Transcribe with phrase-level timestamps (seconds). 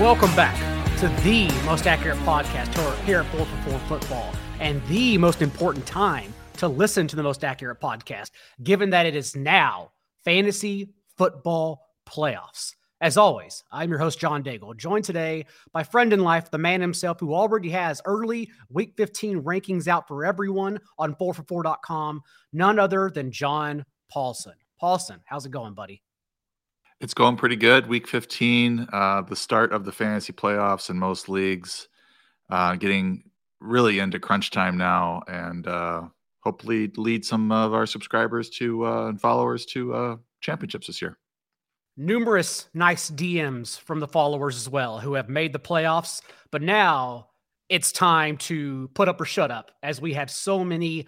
[0.00, 0.56] Welcome back
[1.00, 2.72] to the most accurate podcast
[3.04, 7.22] here at 4 for 4 Football and the most important time to listen to the
[7.22, 8.30] most accurate podcast,
[8.62, 9.90] given that it is now
[10.24, 12.72] fantasy football playoffs.
[13.02, 16.80] As always, I'm your host, John Daigle, joined today by friend in life, the man
[16.80, 22.22] himself who already has early week 15 rankings out for everyone on 4for4.com,
[22.54, 24.54] none other than John Paulsen.
[24.82, 26.02] Paulsen, how's it going, buddy?
[27.00, 27.86] It's going pretty good.
[27.86, 31.88] Week 15, uh, the start of the fantasy playoffs in most leagues,
[32.50, 33.24] uh, getting
[33.58, 36.02] really into crunch time now, and uh,
[36.40, 41.16] hopefully lead some of our subscribers to uh, and followers to uh, championships this year.
[41.96, 47.28] Numerous nice DMs from the followers as well who have made the playoffs, but now
[47.70, 51.06] it's time to put up or shut up as we have so many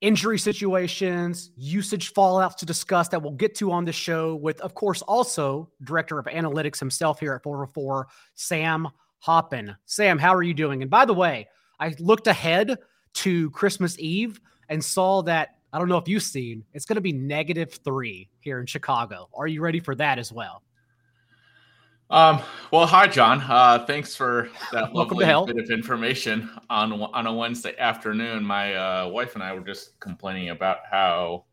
[0.00, 4.74] injury situations, usage fallouts to discuss that we'll get to on the show with, of
[4.74, 8.88] course, also director of analytics himself here at 404, Sam
[9.26, 9.76] Hoppen.
[9.86, 10.82] Sam, how are you doing?
[10.82, 11.48] And by the way,
[11.80, 12.78] I looked ahead
[13.14, 17.02] to Christmas Eve and saw that I don't know if you've seen it's going to
[17.02, 19.28] be negative three here in Chicago.
[19.34, 20.62] Are you ready for that as well?
[22.10, 23.42] Um, well, hi, John.
[23.46, 28.44] Uh, thanks for that lovely bit of information on on a Wednesday afternoon.
[28.44, 31.44] My uh, wife and I were just complaining about how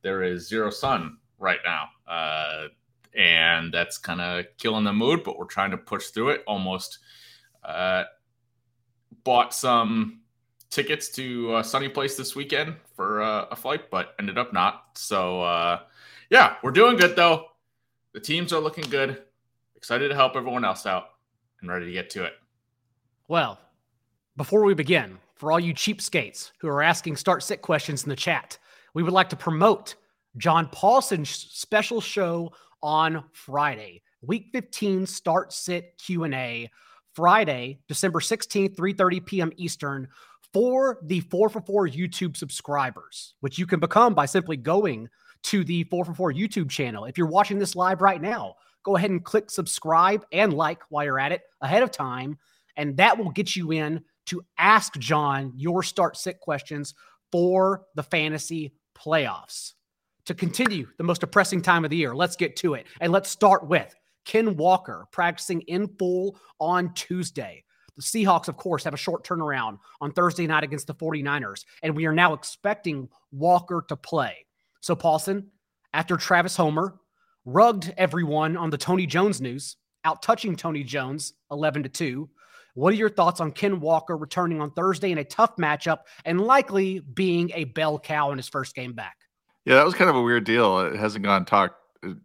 [0.00, 2.68] there is zero sun right now, uh,
[3.14, 5.22] and that's kind of killing the mood.
[5.22, 6.44] But we're trying to push through it.
[6.46, 7.00] Almost
[7.62, 8.04] uh,
[9.22, 10.22] bought some
[10.70, 14.84] tickets to a sunny place this weekend for uh, a flight, but ended up not.
[14.94, 15.80] So uh,
[16.30, 17.48] yeah, we're doing good though.
[18.14, 19.24] The teams are looking good
[19.80, 21.04] excited to help everyone else out
[21.62, 22.34] and ready to get to it.
[23.28, 23.58] Well,
[24.36, 28.16] before we begin, for all you cheapskates who are asking start sit questions in the
[28.16, 28.58] chat,
[28.92, 29.94] we would like to promote
[30.36, 32.52] John Paulsen's special show
[32.82, 36.70] on Friday, week 15 start sit Q&A,
[37.14, 39.50] Friday, December 16th, 3:30 p.m.
[39.56, 40.08] Eastern
[40.52, 45.08] for the 4 for 4 YouTube subscribers, which you can become by simply going
[45.44, 47.06] to the 4 for 4 YouTube channel.
[47.06, 51.04] If you're watching this live right now, go ahead and click subscribe and like while
[51.04, 52.38] you're at it ahead of time.
[52.76, 56.94] And that will get you in to ask John your start sit questions
[57.32, 59.74] for the fantasy playoffs.
[60.26, 62.86] To continue the most depressing time of the year, let's get to it.
[63.00, 67.64] And let's start with Ken Walker practicing in full on Tuesday.
[67.96, 71.96] The Seahawks, of course, have a short turnaround on Thursday night against the 49ers, and
[71.96, 74.46] we are now expecting Walker to play.
[74.80, 75.46] So, Paulsen,
[75.92, 76.94] after Travis Homer
[77.44, 82.28] rugged everyone on the Tony Jones news, out touching Tony Jones 11 to 2.
[82.74, 86.40] What are your thoughts on Ken Walker returning on Thursday in a tough matchup and
[86.40, 89.16] likely being a bell cow in his first game back?
[89.64, 90.78] Yeah, that was kind of a weird deal.
[90.80, 91.76] It hasn't gone talked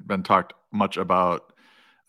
[0.05, 1.51] been talked much about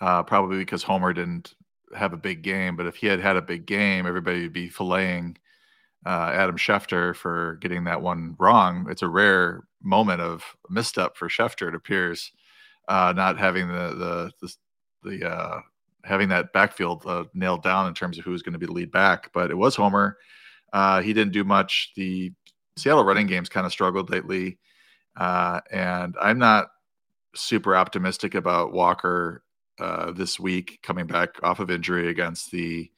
[0.01, 1.55] uh, probably because Homer didn't
[1.97, 2.77] have a big game.
[2.77, 5.37] But if he had had a big game, everybody would be filleting
[6.05, 8.87] uh, Adam Schefter for getting that one wrong.
[8.91, 12.33] It's a rare moment of misstep for Schefter, it appears
[12.89, 14.47] uh, not having the the
[15.03, 15.61] the, the uh,
[16.05, 18.93] having that backfield uh, nailed down in terms of who's going to be the lead
[18.93, 19.31] back.
[19.33, 20.19] But it was Homer.
[20.73, 21.93] Uh, he didn't do much.
[21.97, 22.33] The
[22.77, 24.59] Seattle running games kind of struggled lately,
[25.17, 26.69] uh, and I'm not
[27.35, 29.43] super optimistic about Walker
[29.79, 32.91] uh, this week coming back off of injury against the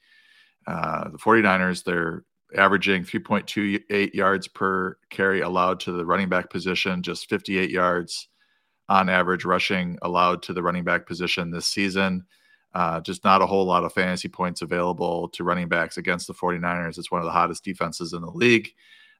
[0.67, 1.83] the 49ers.
[1.83, 2.23] They're
[2.55, 8.27] averaging 3.28 yards per carry allowed to the running back position, just 58 yards
[8.89, 12.25] on average rushing allowed to the running back position this season.
[12.73, 16.33] Uh, just not a whole lot of fantasy points available to running backs against the
[16.33, 16.97] 49ers.
[16.97, 18.69] It's one of the hottest defenses in the league.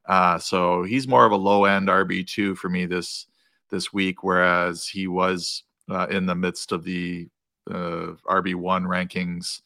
[0.07, 3.27] Uh, so he's more of a low end RB2 for me this
[3.69, 7.27] this week, whereas he was uh, in the midst of the
[7.69, 9.61] uh, RB1 rankings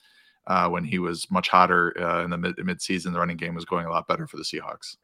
[0.47, 3.13] uh, when he was much hotter uh, in the mid midseason.
[3.13, 4.97] The running game was going a lot better for the Seahawks.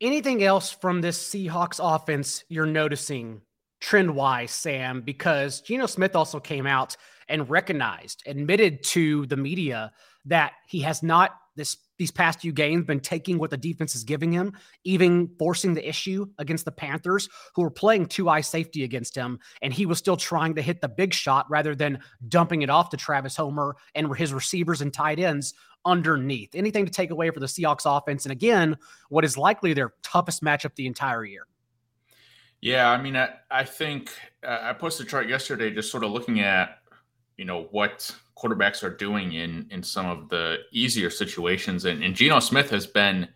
[0.00, 3.42] Anything else from this Seahawks offense you're noticing
[3.80, 6.96] trend wise, Sam, because Geno Smith also came out
[7.28, 9.92] and recognized, admitted to the media
[10.24, 14.04] that he has not this these past few games been taking what the defense is
[14.04, 14.52] giving him,
[14.84, 19.40] even forcing the issue against the Panthers, who were playing two high safety against him,
[19.62, 21.98] and he was still trying to hit the big shot rather than
[22.28, 25.54] dumping it off to Travis Homer and his receivers and tight ends
[25.84, 26.54] underneath.
[26.54, 28.76] Anything to take away for the Seahawks offense, and again,
[29.08, 31.46] what is likely their toughest matchup the entire year.
[32.60, 34.10] Yeah, I mean, I, I think
[34.44, 36.78] uh, I posted a chart yesterday just sort of looking at,
[37.36, 42.14] you know, what quarterbacks are doing in in some of the easier situations, and, and
[42.14, 43.28] Geno Smith has been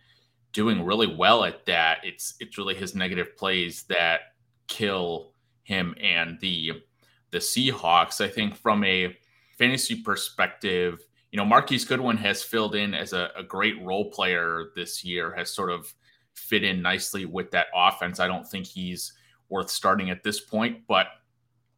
[0.51, 1.99] doing really well at that.
[2.03, 4.33] It's it's really his negative plays that
[4.67, 5.31] kill
[5.63, 6.83] him and the
[7.31, 8.19] the Seahawks.
[8.19, 9.15] I think from a
[9.57, 14.71] fantasy perspective, you know, Marquise Goodwin has filled in as a, a great role player
[14.75, 15.93] this year, has sort of
[16.35, 18.19] fit in nicely with that offense.
[18.19, 19.13] I don't think he's
[19.49, 21.07] worth starting at this point, but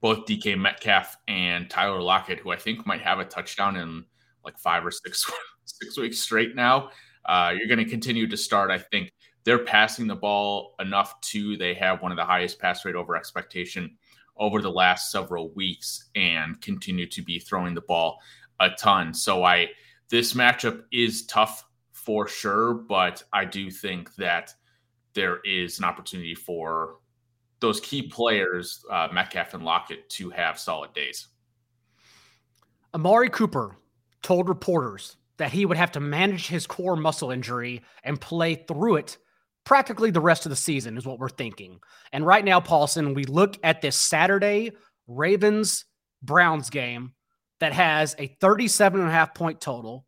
[0.01, 4.05] both DK Metcalf and Tyler Lockett, who I think might have a touchdown in
[4.43, 5.31] like five or six
[5.65, 6.89] six weeks straight now,
[7.25, 8.69] uh, you're going to continue to start.
[8.69, 9.11] I think
[9.43, 11.57] they're passing the ball enough too.
[11.57, 13.97] They have one of the highest pass rate over expectation
[14.37, 18.19] over the last several weeks and continue to be throwing the ball
[18.59, 19.13] a ton.
[19.13, 19.69] So I
[20.09, 21.65] this matchup is tough
[22.05, 24.53] for sure, but I do think that
[25.13, 26.97] there is an opportunity for
[27.59, 31.27] those key players, uh, Metcalf and Lockett, to have solid days.
[32.93, 33.75] Amari Cooper
[34.21, 38.97] told reporters that he would have to manage his core muscle injury and play through
[38.97, 39.17] it
[39.65, 41.79] practically the rest of the season, is what we're thinking.
[42.13, 44.71] And right now, Paulsen, we look at this Saturday
[45.07, 45.85] Ravens
[46.21, 47.13] Browns game
[47.59, 50.04] that has a 37 and a half point total.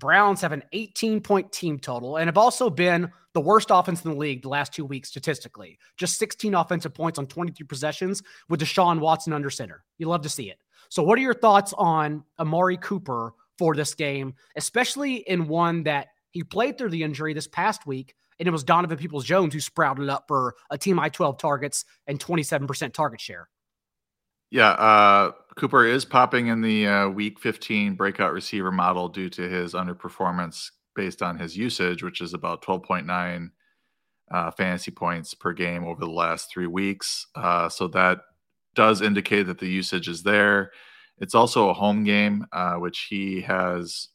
[0.00, 4.10] Browns have an 18 point team total and have also been the worst offense in
[4.10, 5.78] the league the last two weeks statistically.
[5.96, 9.84] Just 16 offensive points on 23 possessions with Deshaun Watson under center.
[9.98, 10.58] You love to see it.
[10.88, 16.08] So, what are your thoughts on Amari Cooper for this game, especially in one that
[16.30, 19.60] he played through the injury this past week, and it was Donovan Peoples Jones who
[19.60, 23.48] sprouted up for a team I 12 targets and 27% target share?
[24.50, 29.48] Yeah, uh, Cooper is popping in the uh, week 15 breakout receiver model due to
[29.48, 33.50] his underperformance based on his usage, which is about 12.9
[34.30, 37.26] uh, fantasy points per game over the last three weeks.
[37.34, 38.20] Uh, so that
[38.74, 40.72] does indicate that the usage is there.
[41.18, 44.08] It's also a home game, uh, which he has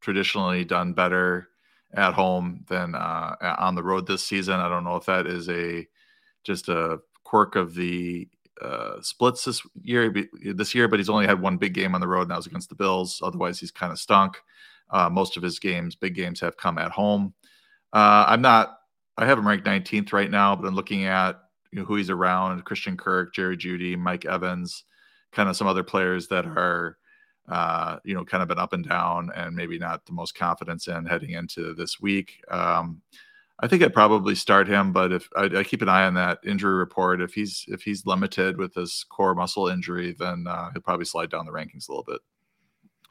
[0.00, 1.48] traditionally done better
[1.94, 4.60] at home than uh, on the road this season.
[4.60, 5.86] I don't know if that is a
[6.42, 8.28] just a quirk of the
[8.60, 10.12] uh, splits this year.
[10.54, 12.46] This year, but he's only had one big game on the road, and that was
[12.46, 13.20] against the Bills.
[13.22, 14.36] Otherwise, he's kind of stunk.
[14.90, 17.34] Uh, most of his games, big games, have come at home.
[17.92, 18.78] Uh, I'm not.
[19.16, 21.40] I have him ranked 19th right now, but I'm looking at
[21.72, 24.84] you know, who he's around: Christian Kirk, Jerry Jeudy, Mike Evans,
[25.32, 26.98] kind of some other players that are
[27.48, 30.88] uh, you know, kind of been up and down and maybe not the most confidence
[30.88, 32.42] in heading into this week.
[32.48, 33.02] Um,
[33.60, 36.40] I think I'd probably start him, but if I, I, keep an eye on that
[36.44, 40.82] injury report, if he's if he's limited with his core muscle injury, then uh, he'll
[40.82, 42.20] probably slide down the rankings a little bit.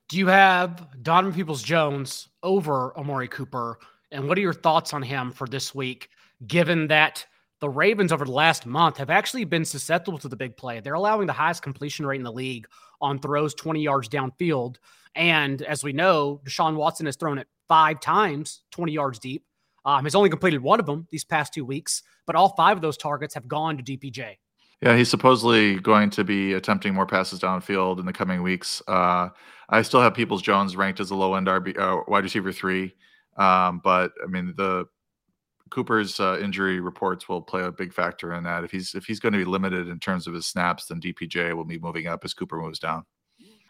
[0.10, 3.80] Do you have Donovan Peoples Jones over Amari Cooper?
[4.12, 6.10] And what are your thoughts on him for this week,
[6.46, 7.26] given that
[7.62, 10.82] the Ravens over the last month have actually been susceptible to the big play?
[10.82, 12.68] They're allowing the highest completion rate in the league
[13.02, 14.76] on throws 20 yards downfield.
[15.16, 19.46] And as we know, Deshaun Watson has thrown it five times 20 yards deep.
[19.86, 22.82] Um, has only completed one of them these past two weeks, but all five of
[22.82, 24.38] those targets have gone to DPJ.
[24.82, 28.82] Yeah, he's supposedly going to be attempting more passes downfield in the coming weeks.
[28.88, 29.30] Uh,
[29.70, 32.94] I still have Peoples Jones ranked as a low end RB uh, wide receiver three,
[33.38, 34.86] um, but I mean the
[35.70, 38.64] Cooper's uh, injury reports will play a big factor in that.
[38.64, 41.56] If he's if he's going to be limited in terms of his snaps, then DPJ
[41.56, 43.06] will be moving up as Cooper moves down.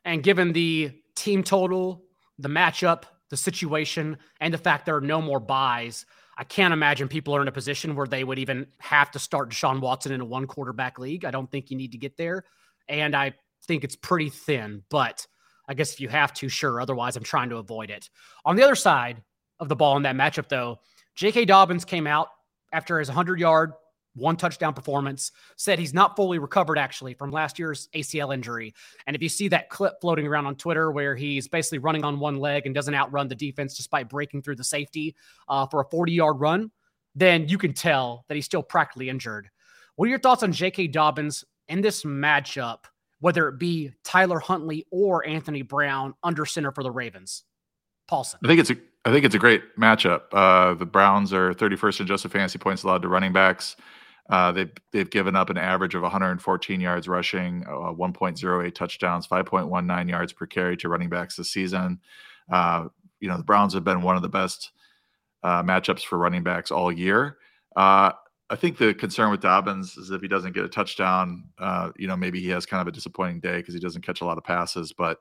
[0.03, 2.03] And given the team total,
[2.39, 3.03] the matchup,
[3.33, 6.05] the situation, and the fact there are no more byes,
[6.37, 9.49] I can't imagine people are in a position where they would even have to start
[9.49, 11.25] Deshaun Watson in a one quarterback league.
[11.25, 12.43] I don't think you need to get there.
[12.87, 13.33] And I
[13.65, 15.25] think it's pretty thin, but
[15.67, 16.79] I guess if you have to, sure.
[16.79, 18.07] Otherwise, I'm trying to avoid it.
[18.45, 19.23] On the other side
[19.59, 20.79] of the ball in that matchup, though,
[21.15, 21.45] J.K.
[21.45, 22.27] Dobbins came out
[22.71, 23.73] after his 100 yard,
[24.15, 28.73] one touchdown performance, said he's not fully recovered actually from last year's ACL injury.
[29.07, 32.19] And if you see that clip floating around on Twitter where he's basically running on
[32.19, 35.15] one leg and doesn't outrun the defense despite breaking through the safety
[35.47, 36.71] uh, for a 40 yard run,
[37.15, 39.49] then you can tell that he's still practically injured.
[39.95, 40.87] What are your thoughts on J.K.
[40.87, 42.85] Dobbins in this matchup,
[43.19, 47.43] whether it be Tyler Huntley or Anthony Brown under center for the Ravens?
[48.09, 48.35] Paulsen.
[48.43, 50.21] I think it's a I think it's a great matchup.
[50.31, 53.75] Uh, the Browns are 31st in adjusted fantasy points allowed to running backs.
[54.29, 60.09] Uh, they've they've given up an average of 114 yards rushing, uh, 1.08 touchdowns, 5.19
[60.09, 61.99] yards per carry to running backs this season.
[62.51, 62.87] Uh,
[63.19, 64.71] you know the Browns have been one of the best
[65.43, 67.37] uh, matchups for running backs all year.
[67.75, 68.11] Uh,
[68.49, 72.07] I think the concern with Dobbins is if he doesn't get a touchdown, uh, you
[72.07, 74.37] know maybe he has kind of a disappointing day because he doesn't catch a lot
[74.37, 75.19] of passes, but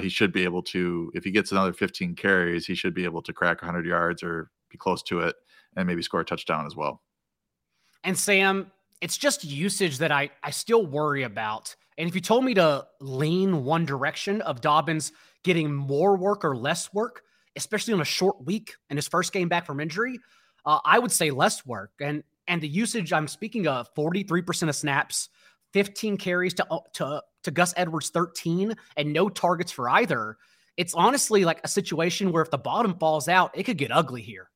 [0.00, 3.22] he should be able to, if he gets another 15 carries, he should be able
[3.22, 5.34] to crack 100 yards or be close to it
[5.76, 7.02] and maybe score a touchdown as well.
[8.04, 11.74] And Sam, it's just usage that I, I still worry about.
[11.98, 15.12] And if you told me to lean one direction of Dobbins
[15.44, 17.22] getting more work or less work,
[17.56, 20.18] especially on a short week and his first game back from injury,
[20.64, 21.92] uh, I would say less work.
[22.00, 25.28] And and the usage I'm speaking of, 43% of snaps,
[25.72, 30.36] 15 carries to, to to Gus Edwards 13 and no targets for either,
[30.76, 34.22] it's honestly like a situation where if the bottom falls out, it could get ugly
[34.22, 34.48] here.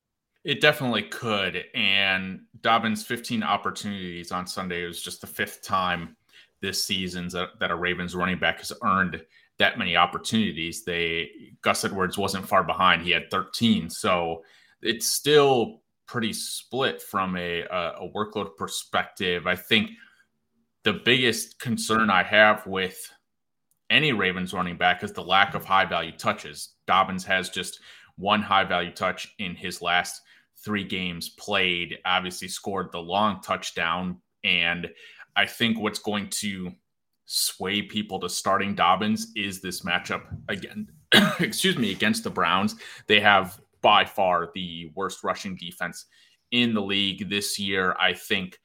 [0.47, 1.65] It definitely could.
[1.75, 6.15] And Dobbins' 15 opportunities on Sunday was just the fifth time
[6.61, 9.21] this season that a Ravens running back has earned
[9.59, 10.85] that many opportunities.
[10.85, 11.29] They
[11.61, 13.89] Gus Edwards wasn't far behind; he had 13.
[13.89, 14.41] So
[14.81, 19.47] it's still pretty split from a, a workload perspective.
[19.47, 19.91] I think
[20.83, 22.97] the biggest concern I have with
[23.89, 26.75] any Ravens running back is the lack of high value touches.
[26.87, 27.81] Dobbins has just
[28.15, 30.21] one high value touch in his last
[30.63, 34.21] three games played, obviously scored the long touchdown.
[34.43, 34.89] And
[35.35, 36.71] I think what's going to
[37.25, 40.87] sway people to starting Dobbins is this matchup again,
[41.39, 42.75] excuse me, against the Browns.
[43.07, 46.05] They have by far the worst rushing defense
[46.51, 47.95] in the league this year.
[47.99, 48.57] I think,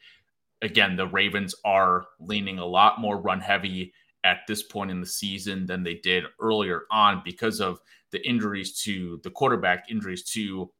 [0.62, 3.92] again, the Ravens are leaning a lot more run heavy
[4.24, 7.80] at this point in the season than they did earlier on because of
[8.12, 10.70] the injuries to the quarterback, injuries to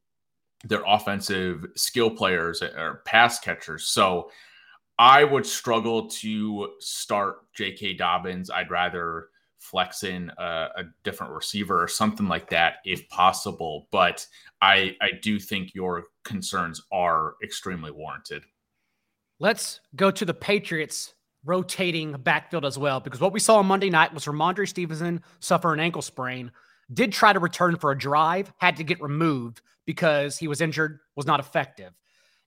[0.65, 3.89] their offensive skill players or pass catchers.
[3.89, 4.31] So
[4.99, 7.95] I would struggle to start J.K.
[7.95, 8.51] Dobbins.
[8.51, 9.29] I'd rather
[9.59, 13.89] flex in a, a, different receiver or something like that if possible.
[13.93, 14.27] But
[14.61, 18.43] I I do think your concerns are extremely warranted.
[19.39, 21.15] Let's go to the Patriots
[21.45, 25.73] rotating backfield as well, because what we saw on Monday night was Rhamondre Stevenson suffer
[25.73, 26.53] an ankle sprain,
[26.93, 31.01] did try to return for a drive, had to get removed because he was injured,
[31.17, 31.93] was not effective.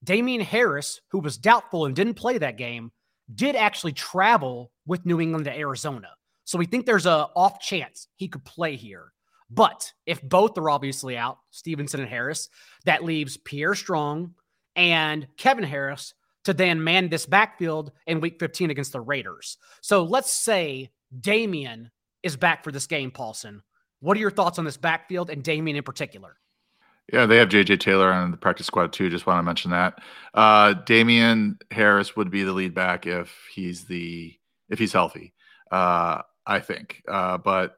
[0.03, 2.91] Damien Harris, who was doubtful and didn't play that game,
[3.33, 6.09] did actually travel with New England to Arizona.
[6.43, 9.11] So we think there's a off chance he could play here.
[9.49, 12.49] But if both are obviously out, Stevenson and Harris,
[12.85, 14.33] that leaves Pierre Strong
[14.75, 16.13] and Kevin Harris
[16.45, 19.57] to then man this backfield in week 15 against the Raiders.
[19.81, 21.91] So let's say Damien
[22.23, 23.61] is back for this game, Paulsen.
[23.99, 26.37] What are your thoughts on this backfield and Damien in particular?
[27.11, 29.09] Yeah, they have JJ Taylor on the practice squad too.
[29.09, 29.99] Just want to mention that.
[30.33, 34.35] Uh, Damien Harris would be the lead back if he's the
[34.69, 35.33] if he's healthy.
[35.71, 37.77] Uh, I think, uh, but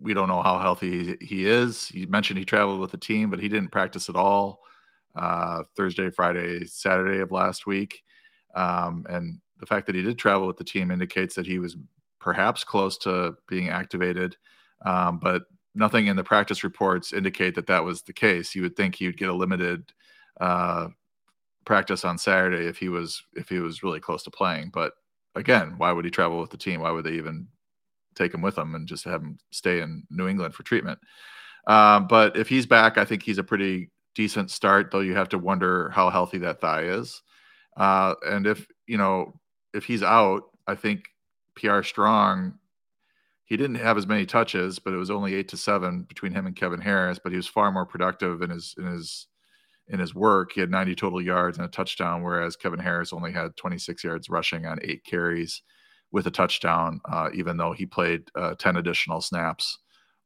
[0.00, 1.88] we don't know how healthy he is.
[1.88, 4.60] He mentioned he traveled with the team, but he didn't practice at all
[5.14, 8.02] uh, Thursday, Friday, Saturday of last week.
[8.54, 11.76] Um, and the fact that he did travel with the team indicates that he was
[12.20, 14.36] perhaps close to being activated.
[14.84, 15.42] Um, but
[15.74, 18.54] nothing in the practice reports indicate that that was the case.
[18.54, 19.92] You would think he would get a limited
[20.40, 20.88] uh,
[21.64, 24.70] practice on Saturday if he was if he was really close to playing.
[24.72, 24.92] But
[25.34, 26.80] again, why would he travel with the team?
[26.80, 27.48] Why would they even
[28.14, 30.98] take him with them and just have him stay in New England for treatment?
[31.66, 34.90] Uh, but if he's back, I think he's a pretty decent start.
[34.90, 37.22] Though you have to wonder how healthy that thigh is.
[37.76, 39.38] Uh, and if you know
[39.72, 41.04] if he's out, I think
[41.54, 42.54] Pierre Strong
[43.52, 46.46] he didn't have as many touches, but it was only eight to seven between him
[46.46, 47.20] and Kevin Harris.
[47.22, 49.26] But he was far more productive in his in his
[49.88, 50.52] in his work.
[50.54, 54.30] He had 90 total yards and a touchdown, whereas Kevin Harris only had 26 yards
[54.30, 55.60] rushing on eight carries
[56.12, 59.80] with a touchdown, uh, even though he played uh, 10 additional snaps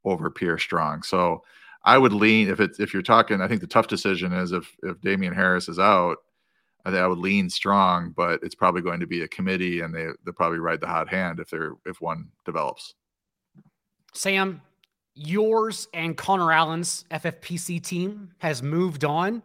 [0.05, 1.03] over Pierre Strong.
[1.03, 1.43] So
[1.83, 3.41] I would lean if it's if you're talking.
[3.41, 6.19] I think the tough decision is if if Damien Harris is out.
[6.85, 9.93] I think I would lean strong, but it's probably going to be a committee, and
[9.93, 12.95] they they'll probably ride the hot hand if they're if one develops.
[14.15, 14.61] Sam,
[15.15, 19.43] yours and Connor Allen's FFPC team has moved on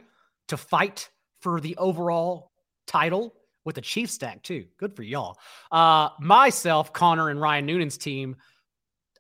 [0.50, 2.52] to fight for the overall
[2.88, 4.66] title with the Chiefs stack too.
[4.78, 5.38] Good for y'all.
[5.72, 8.36] Uh, myself, Connor, and Ryan Noonan's team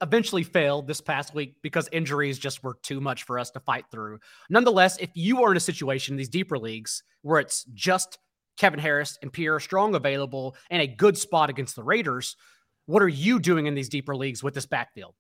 [0.02, 3.86] eventually failed this past week because injuries just were too much for us to fight
[3.92, 4.20] through.
[4.50, 8.18] Nonetheless, if you are in a situation in these deeper leagues where it's just
[8.58, 12.36] Kevin Harris and Pierre Strong available and a good spot against the Raiders,
[12.88, 15.14] what are you doing in these deeper leagues with this backfield?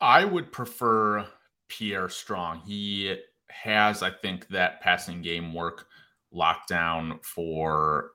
[0.00, 1.26] I would prefer
[1.68, 2.62] Pierre Strong.
[2.66, 3.16] He
[3.50, 5.86] has, I think, that passing game work
[6.30, 8.12] locked down for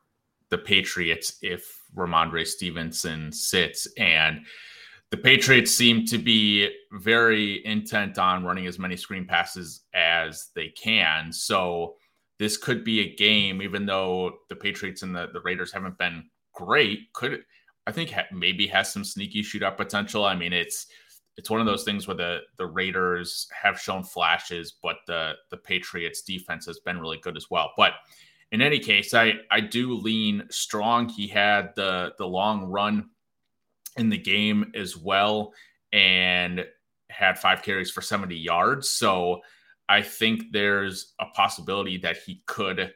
[0.50, 3.88] the Patriots if Rhamondre Stevenson sits.
[3.98, 4.46] And
[5.10, 10.70] the Patriots seem to be very intent on running as many screen passes as they
[10.70, 11.32] can.
[11.32, 11.96] So
[12.40, 16.24] this could be a game, even though the Patriots and the, the Raiders haven't been
[16.54, 17.44] great, could
[17.86, 20.24] I think ha- maybe has some sneaky shootout potential.
[20.24, 20.88] I mean, it's
[21.38, 25.58] it's one of those things where the the Raiders have shown flashes, but the the
[25.58, 27.72] Patriots defense has been really good as well.
[27.76, 27.94] But
[28.52, 31.10] in any case, I I do lean strong.
[31.10, 33.10] He had the the long run
[33.98, 35.54] in the game as well,
[35.92, 36.66] and
[37.10, 38.90] had five carries for 70 yards.
[38.90, 39.42] So
[39.88, 42.94] I think there's a possibility that he could,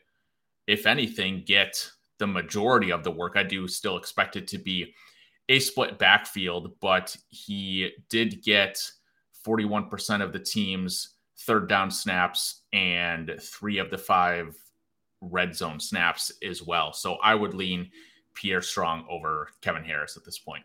[0.66, 3.34] if anything, get the majority of the work.
[3.36, 4.94] I do still expect it to be
[5.50, 8.80] a split backfield, but he did get
[9.46, 14.58] 41% of the team's third down snaps and three of the five
[15.22, 16.94] red zone snaps as well.
[16.94, 17.90] So I would lean
[18.34, 20.64] Pierre Strong over Kevin Harris at this point.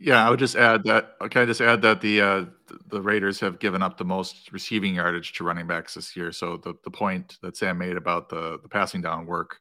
[0.00, 1.12] Yeah, I would just add that.
[1.30, 2.44] Can I just add that the uh,
[2.88, 6.32] the Raiders have given up the most receiving yardage to running backs this year.
[6.32, 9.60] So the, the point that Sam made about the the passing down work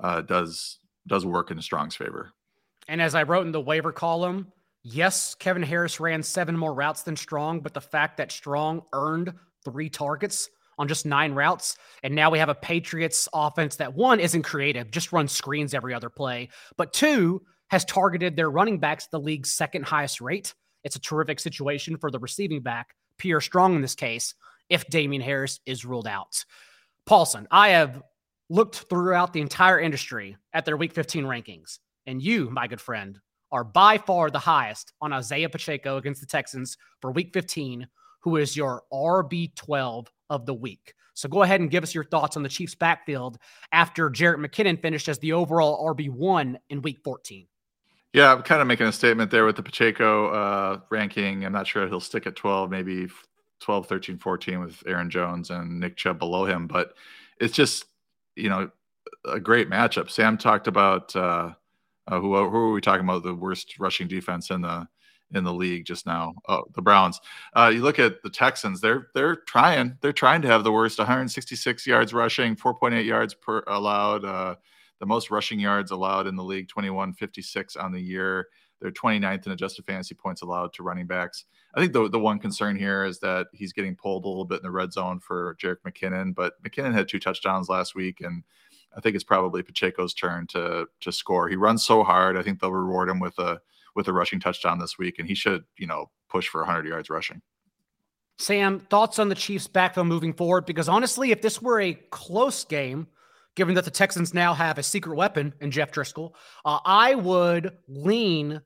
[0.00, 2.32] uh, does does work in Strong's favor.
[2.88, 7.02] And as I wrote in the waiver column, yes, Kevin Harris ran seven more routes
[7.02, 9.32] than Strong, but the fact that Strong earned
[9.64, 14.18] three targets on just nine routes, and now we have a Patriots offense that one
[14.18, 19.06] isn't creative, just runs screens every other play, but two has targeted their running backs
[19.06, 20.54] the league's second highest rate.
[20.82, 24.34] It's a terrific situation for the receiving back, Pierre Strong in this case,
[24.70, 26.44] if Damien Harris is ruled out.
[27.06, 28.02] Paulsen, I have
[28.48, 31.78] looked throughout the entire industry at their week 15 rankings,
[32.10, 33.20] and you, my good friend,
[33.52, 37.86] are by far the highest on Isiah Pacheco against the Texans for week 15,
[38.20, 40.94] who is your RB12 of the week.
[41.14, 43.38] So go ahead and give us your thoughts on the Chiefs' backfield
[43.72, 47.46] after Jerick McKinnon finished as the overall RB1 in week 14.
[48.12, 51.44] Yeah, I'm kind of making a statement there with the Pacheco uh, ranking.
[51.44, 53.06] I'm not sure he'll stick at 12, maybe
[53.60, 56.66] 12, 13, 14 with Aaron Jones and Nick Chubb below him.
[56.66, 56.94] But
[57.40, 57.84] it's just,
[58.34, 58.70] you know,
[59.24, 60.10] a great matchup.
[60.10, 61.52] Sam talked about uh,
[62.08, 63.22] uh, who, who are we talking about?
[63.22, 64.86] The worst rushing defense in the
[65.32, 66.34] in the league just now.
[66.48, 67.20] Oh, the Browns.
[67.54, 70.98] Uh, you look at the Texans; they're they're trying they're trying to have the worst
[70.98, 74.24] 166 yards rushing, 4.8 yards per allowed.
[74.24, 74.56] Uh,
[74.98, 78.48] the most rushing yards allowed in the league, 2156 on the year.
[78.80, 81.44] They're 29th in adjusted fantasy points allowed to running backs.
[81.74, 84.58] I think the, the one concern here is that he's getting pulled a little bit
[84.58, 88.42] in the red zone for Jerick McKinnon, but McKinnon had two touchdowns last week, and
[88.96, 91.48] I think it's probably Pacheco's turn to to score.
[91.48, 92.36] He runs so hard.
[92.36, 93.60] I think they'll reward him with a
[93.94, 97.10] with a rushing touchdown this week, and he should, you know, push for 100 yards
[97.10, 97.42] rushing.
[98.38, 100.64] Sam, thoughts on the Chiefs' backfield moving forward?
[100.64, 103.06] Because honestly, if this were a close game,
[103.54, 106.32] given that the Texans now have a secret weapon in Jeff Driskel,
[106.64, 108.62] uh, I would lean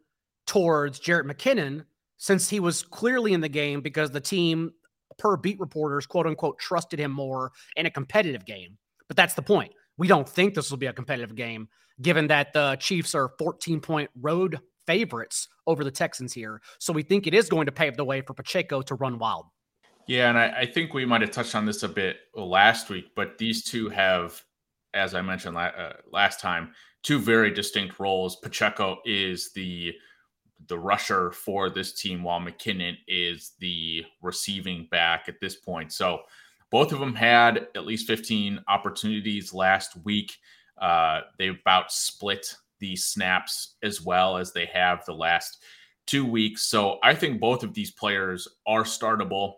[0.47, 1.85] towards Jerick McKinnon
[2.19, 4.73] since he was clearly in the game because the team,
[5.19, 8.79] per beat reporters, quote unquote, trusted him more in a competitive game.
[9.09, 9.73] But that's the point.
[9.97, 11.69] We don't think this will be a competitive game,
[12.01, 16.61] given that the Chiefs are 14 point road favorites over the Texans here.
[16.79, 19.47] So we think it is going to pave the way for Pacheco to run wild.
[20.07, 23.13] Yeah, and I, I think we might have touched on this a bit last week,
[23.17, 24.43] but these two have
[24.95, 28.37] as I mentioned la- uh, last time, two very distinct roles.
[28.37, 29.93] Pacheco is the
[30.69, 35.93] the rusher for this team, while McKinnon is the receiving back at this point.
[35.93, 36.21] So
[36.75, 40.37] both of them had at least 15 opportunities last week.
[40.83, 45.63] Uh, they about split the snaps as well as they have the last
[46.09, 46.67] two weeks.
[46.67, 49.53] So I think both of these players are startable.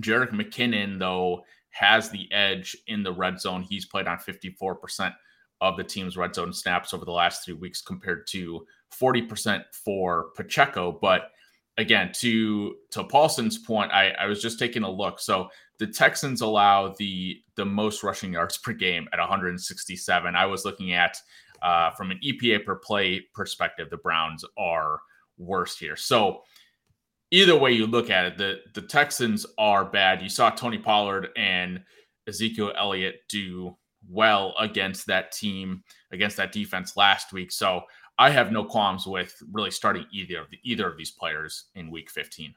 [0.00, 3.62] Jerick McKinnon, though, has the edge in the red zone.
[3.62, 5.12] He's played on 54%
[5.60, 8.64] of the team's red zone snaps over the last three weeks compared to
[8.96, 10.96] 40% for Pacheco.
[11.02, 11.32] But
[11.76, 15.18] again, to to Paulsen's point, I, I was just taking a look.
[15.18, 15.48] So
[15.80, 20.36] the Texans allow the the most rushing yards per game at 167.
[20.36, 21.16] I was looking at
[21.62, 25.00] uh, from an EPA per play perspective, the Browns are
[25.38, 25.96] worst here.
[25.96, 26.42] So
[27.30, 30.22] either way you look at it, the the Texans are bad.
[30.22, 31.82] You saw Tony Pollard and
[32.28, 33.74] Ezekiel Elliott do
[34.08, 37.50] well against that team, against that defense last week.
[37.50, 37.82] So
[38.18, 41.90] I have no qualms with really starting either of the, either of these players in
[41.90, 42.54] week 15.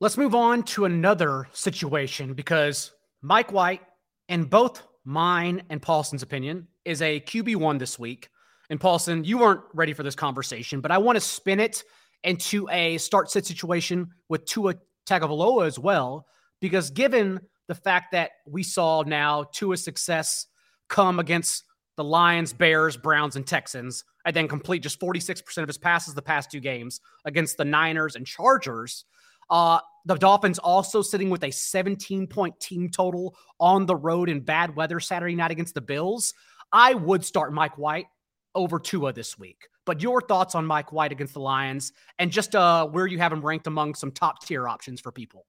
[0.00, 3.80] Let's move on to another situation because Mike White,
[4.28, 8.28] in both mine and Paulsen's opinion, is a QB1 this week.
[8.70, 11.82] And Paulsen, you weren't ready for this conversation, but I want to spin it
[12.22, 16.28] into a start sit situation with Tua Tagovailoa as well,
[16.60, 20.46] because given the fact that we saw now Tua's success
[20.88, 21.64] come against
[21.96, 26.22] the Lions, Bears, Browns, and Texans, and then complete just 46% of his passes the
[26.22, 29.04] past two games against the Niners and Chargers.
[29.50, 34.40] Uh, the Dolphins also sitting with a 17 point team total on the road in
[34.40, 36.34] bad weather Saturday night against the Bills.
[36.72, 38.06] I would start Mike White
[38.54, 39.68] over Tua this week.
[39.84, 43.32] But your thoughts on Mike White against the Lions and just uh, where you have
[43.32, 45.46] him ranked among some top tier options for people.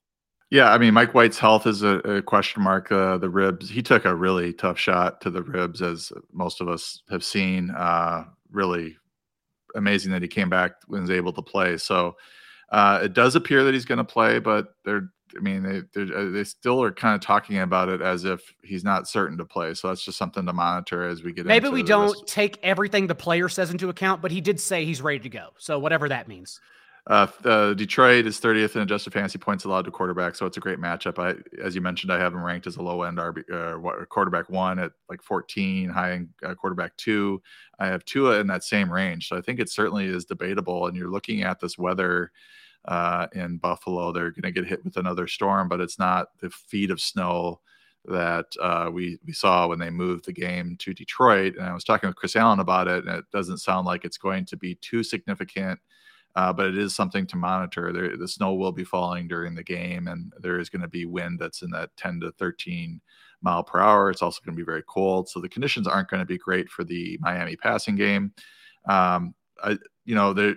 [0.50, 2.92] Yeah, I mean, Mike White's health is a, a question mark.
[2.92, 6.68] Uh, the ribs, he took a really tough shot to the ribs, as most of
[6.68, 7.70] us have seen.
[7.70, 8.98] Uh, really
[9.76, 11.78] amazing that he came back and was able to play.
[11.78, 12.16] So,
[12.72, 16.32] Uh, it does appear that he's going to play, but they're I mean, they uh,
[16.32, 19.74] they still are kind of talking about it as if he's not certain to play.
[19.74, 21.46] So that's just something to monitor as we get.
[21.46, 22.28] Maybe we don't rest.
[22.28, 25.50] take everything the player says into account, but he did say he's ready to go.
[25.58, 26.60] So whatever that means.
[27.10, 30.60] Uh, uh, Detroit is 30th in adjusted fantasy points allowed to quarterback, so it's a
[30.60, 31.18] great matchup.
[31.18, 34.48] I, as you mentioned, I have him ranked as a low end RB, uh, quarterback
[34.48, 37.42] one at like 14, high end uh, quarterback two.
[37.80, 40.86] I have Tua in that same range, so I think it certainly is debatable.
[40.86, 42.32] And you're looking at this weather
[42.86, 44.12] uh, in Buffalo.
[44.12, 47.60] They're going to get hit with another storm, but it's not the feet of snow
[48.06, 51.56] that uh, we we saw when they moved the game to Detroit.
[51.58, 54.18] And I was talking with Chris Allen about it, and it doesn't sound like it's
[54.20, 55.80] going to be too significant.
[56.36, 57.92] Uh, but it is something to monitor.
[57.92, 61.06] There, the snow will be falling during the game, and there is going to be
[61.06, 63.02] wind that's in that 10 to 13
[63.42, 64.10] mile per hour.
[64.10, 66.70] It's also going to be very cold, so the conditions aren't going to be great
[66.70, 68.32] for the Miami passing game.
[68.88, 70.56] Um, I, you know, there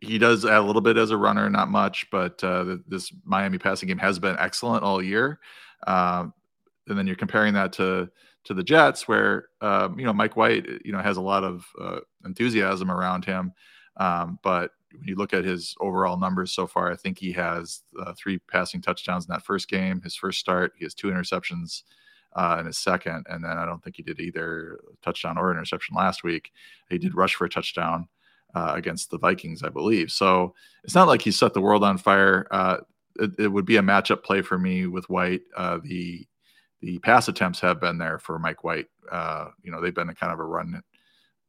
[0.00, 3.88] he does a little bit as a runner, not much, but uh, this Miami passing
[3.88, 5.40] game has been excellent all year.
[5.86, 6.32] Um,
[6.88, 8.08] and then you're comparing that to
[8.44, 11.66] to the Jets, where um, you know Mike White, you know, has a lot of
[11.80, 13.52] uh, enthusiasm around him,
[13.98, 17.82] um, but when you look at his overall numbers so far, I think he has
[18.00, 20.00] uh, three passing touchdowns in that first game.
[20.02, 21.82] His first start, he has two interceptions
[22.34, 25.94] uh, in his second, and then I don't think he did either touchdown or interception
[25.96, 26.52] last week.
[26.88, 28.08] He did rush for a touchdown
[28.54, 30.10] uh, against the Vikings, I believe.
[30.10, 32.46] So it's not like he set the world on fire.
[32.50, 32.78] Uh,
[33.18, 35.42] it, it, would be a matchup play for me with White.
[35.56, 36.26] Uh, the
[36.80, 38.86] the pass attempts have been there for Mike White.
[39.10, 40.80] Uh, you know, they've been a kind of a run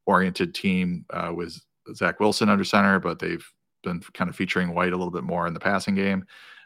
[0.08, 1.62] oriented team uh, with
[1.96, 3.46] Zach Wilson under center, but they've
[3.84, 6.26] been kind of featuring White a little bit more in the passing game.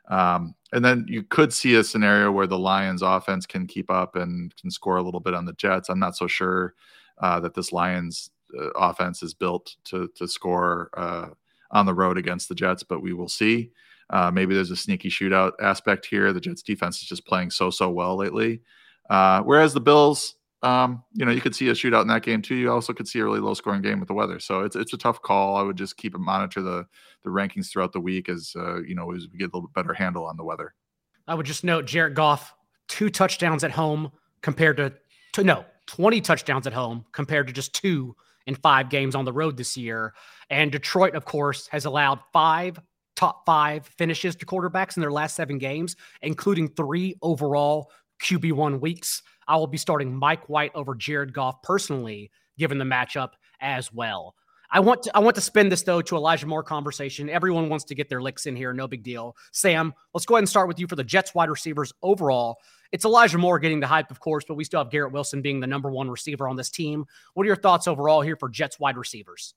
[0.09, 4.15] Um, and then you could see a scenario where the Lions offense can keep up
[4.15, 5.89] and can score a little bit on the Jets.
[5.89, 6.73] I'm not so sure
[7.21, 11.29] uh, that this Lions uh, offense is built to to score uh,
[11.71, 13.71] on the road against the Jets, but we will see.
[14.09, 16.33] Uh, maybe there's a sneaky shootout aspect here.
[16.33, 18.61] The Jets defense is just playing so so well lately.
[19.09, 22.41] Uh, whereas the Bills, um, you know, you could see a shootout in that game
[22.41, 22.55] too.
[22.55, 24.39] You also could see a really low scoring game with the weather.
[24.39, 25.57] So it's it's a tough call.
[25.57, 26.87] I would just keep and monitor the
[27.23, 29.93] the rankings throughout the week as uh, you know as we get a little better
[29.93, 30.73] handle on the weather.
[31.27, 32.53] I would just note Jared Goff
[32.87, 34.93] two touchdowns at home compared to,
[35.33, 39.33] to no 20 touchdowns at home compared to just two in five games on the
[39.33, 40.13] road this year.
[40.49, 42.79] And Detroit, of course, has allowed five
[43.15, 47.91] top five finishes to quarterbacks in their last seven games, including three overall
[48.23, 49.21] QB1 weeks.
[49.47, 54.35] I will be starting Mike White over Jared Goff personally, given the matchup as well.
[54.71, 57.29] I want to I want to spin this though to Elijah Moore conversation.
[57.29, 59.37] Everyone wants to get their licks in here, no big deal.
[59.51, 62.57] Sam, let's go ahead and start with you for the Jets wide receivers overall.
[62.91, 65.59] It's Elijah Moore getting the hype, of course, but we still have Garrett Wilson being
[65.59, 67.05] the number one receiver on this team.
[67.35, 69.53] What are your thoughts overall here for Jets wide receivers?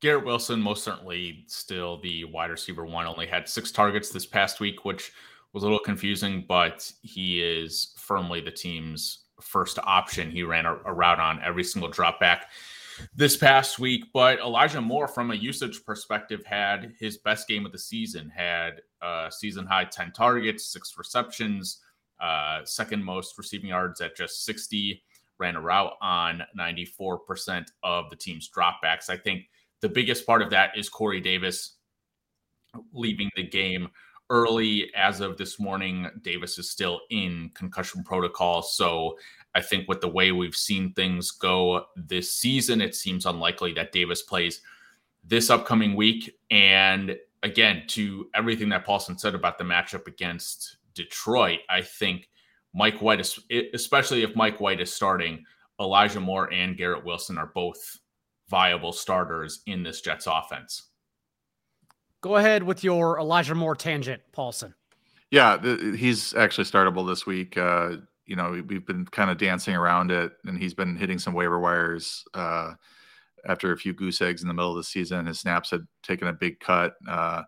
[0.00, 4.58] Garrett Wilson, most certainly still the wide receiver one, only had six targets this past
[4.58, 5.12] week, which
[5.52, 10.30] was a little confusing, but he is firmly the team's first option.
[10.30, 12.50] He ran a, a route on every single drop back
[13.14, 14.04] this past week.
[14.12, 18.80] But Elijah Moore, from a usage perspective, had his best game of the season, had
[19.02, 21.80] a season high 10 targets, six receptions,
[22.20, 25.02] uh, second most receiving yards at just 60,
[25.38, 29.10] ran a route on 94% of the team's dropbacks.
[29.10, 29.48] I think
[29.80, 31.76] the biggest part of that is Corey Davis
[32.92, 33.88] leaving the game
[34.32, 34.90] early.
[34.96, 38.62] As of this morning, Davis is still in concussion protocol.
[38.62, 39.18] So
[39.54, 43.92] I think with the way we've seen things go this season, it seems unlikely that
[43.92, 44.62] Davis plays
[45.22, 46.34] this upcoming week.
[46.50, 52.30] And again, to everything that Paulson said about the matchup against Detroit, I think
[52.74, 53.20] Mike White,
[53.74, 55.44] especially if Mike White is starting,
[55.78, 57.98] Elijah Moore and Garrett Wilson are both
[58.48, 60.88] viable starters in this Jets offense.
[62.22, 64.74] Go ahead with your Elijah Moore tangent, Paulsen.
[65.32, 67.58] Yeah, th- he's actually startable this week.
[67.58, 71.34] Uh, you know, we've been kind of dancing around it, and he's been hitting some
[71.34, 72.74] waiver wires uh,
[73.46, 75.26] after a few goose eggs in the middle of the season.
[75.26, 77.42] His snaps had taken a big cut, uh,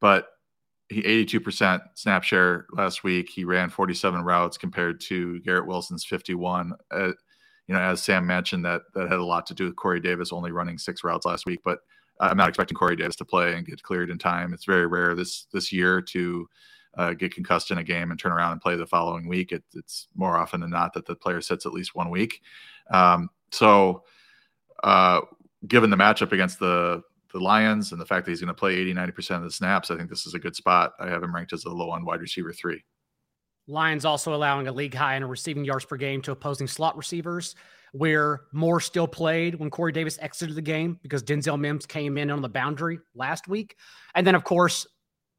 [0.00, 0.28] but
[0.90, 3.30] he 82% snap share last week.
[3.30, 6.72] He ran 47 routes compared to Garrett Wilson's 51.
[6.90, 7.12] Uh,
[7.68, 10.32] you know, as Sam mentioned, that that had a lot to do with Corey Davis
[10.32, 11.60] only running six routes last week.
[11.64, 11.78] But
[12.20, 14.52] I'm not expecting Corey Davis to play and get cleared in time.
[14.52, 16.48] It's very rare this this year to
[16.96, 19.52] uh, get concussed in a game and turn around and play the following week.
[19.52, 22.42] It, it's more often than not that the player sits at least one week.
[22.90, 24.04] Um, so,
[24.82, 25.22] uh,
[25.66, 27.02] given the matchup against the
[27.32, 29.90] the Lions and the fact that he's going to play 80, 90% of the snaps,
[29.92, 30.94] I think this is a good spot.
[30.98, 32.82] I have him ranked as a low on wide receiver three.
[33.68, 37.54] Lions also allowing a league high in receiving yards per game to opposing slot receivers.
[37.92, 42.30] Where Moore still played when Corey Davis exited the game because Denzel Mims came in
[42.30, 43.76] on the boundary last week.
[44.14, 44.86] And then, of course,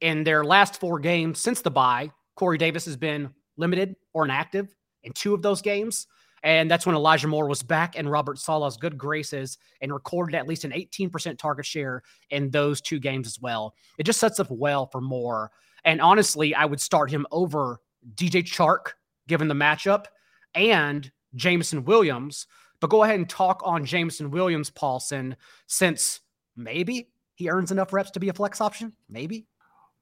[0.00, 4.74] in their last four games since the bye, Corey Davis has been limited or inactive
[5.04, 6.06] in two of those games.
[6.44, 10.48] And that's when Elijah Moore was back in Robert Saleh's good graces and recorded at
[10.48, 13.74] least an 18% target share in those two games as well.
[13.96, 15.52] It just sets up well for Moore.
[15.84, 17.78] And honestly, I would start him over
[18.14, 18.94] DJ Chark,
[19.28, 20.06] given the matchup,
[20.54, 22.46] and Jameson Williams.
[22.80, 26.20] But go ahead and talk on Jameson Williams, Paulsen, since
[26.56, 28.92] maybe he earns enough reps to be a flex option.
[29.08, 29.46] Maybe.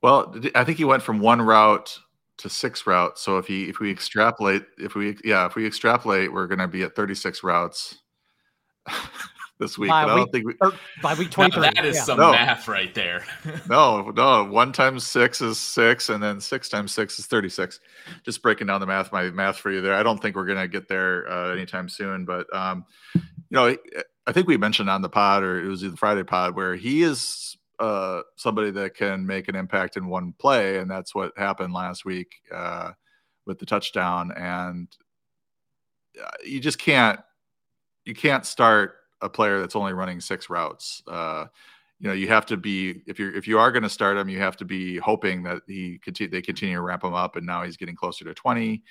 [0.03, 1.99] Well, I think he went from one route
[2.39, 3.21] to six routes.
[3.21, 6.69] So if he if we extrapolate, if we yeah, if we extrapolate, we're going to
[6.69, 7.99] be at 36 routes.
[9.61, 9.91] this week.
[9.91, 10.55] By, week, we,
[11.03, 11.71] by week 23.
[11.75, 12.03] that is yeah.
[12.03, 12.33] some no.
[12.33, 13.25] math right there.
[13.69, 14.45] no, no.
[14.45, 17.79] One times six is six, and then six times six is 36.
[18.25, 19.95] Just breaking down the math, my math for you there.
[19.95, 23.77] I don't think we're going to get there uh, anytime soon, but, um, you know,
[24.27, 27.03] I think we mentioned on the pod, or it was the Friday pod, where he
[27.03, 30.79] is uh, somebody that can make an impact in one play.
[30.79, 32.93] And that's what happened last week uh,
[33.47, 34.33] with the touchdown.
[34.37, 34.89] And
[36.23, 37.21] uh, you just can't,
[38.05, 41.03] you can't start a player that's only running six routes.
[41.07, 41.47] Uh,
[41.99, 44.29] you know, you have to be if you're if you are going to start him,
[44.29, 47.47] you have to be hoping that he continue they continue to ramp him up, and
[47.47, 48.83] now he's getting closer to twenty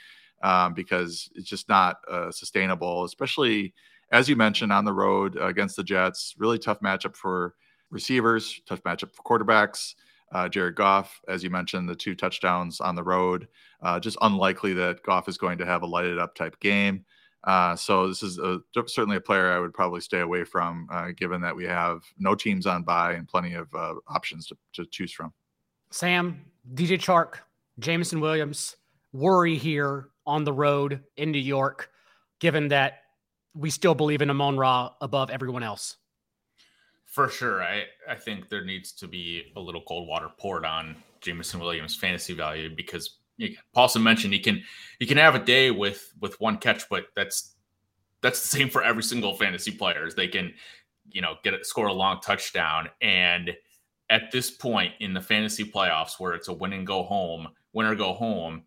[0.43, 3.73] um, because it's just not uh, sustainable, especially
[4.11, 6.35] as you mentioned on the road against the Jets.
[6.37, 7.55] Really tough matchup for
[7.89, 9.95] receivers, tough matchup for quarterbacks.
[10.31, 13.47] Uh, Jared Goff, as you mentioned, the two touchdowns on the road.
[13.81, 17.03] Uh, just unlikely that Goff is going to have a lighted up type game.
[17.45, 21.11] Uh, so this is a, certainly a player I would probably stay away from, uh,
[21.15, 24.85] given that we have no teams on bye and plenty of uh, options to, to,
[24.85, 25.31] choose from.
[25.89, 26.41] Sam,
[26.73, 27.35] DJ Chark,
[27.79, 28.75] Jameson Williams,
[29.13, 31.89] worry here on the road in New York,
[32.39, 33.03] given that
[33.55, 35.95] we still believe in Amon Ra above everyone else.
[37.05, 40.95] For sure, I I think there needs to be a little cold water poured on
[41.21, 43.17] Jameson Williams' fantasy value because
[43.75, 44.63] Paulsen mentioned he can
[44.99, 47.55] he can have a day with with one catch, but that's
[48.21, 50.15] that's the same for every single fantasy players.
[50.15, 50.53] They can,
[51.09, 52.89] you know, get it, score a long touchdown.
[53.01, 53.55] And
[54.09, 57.87] at this point in the fantasy playoffs, where it's a win and go home, win
[57.87, 58.63] or go home,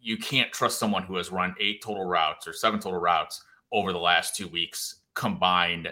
[0.00, 3.42] you can't trust someone who has run eight total routes or seven total routes
[3.72, 5.88] over the last two weeks combined.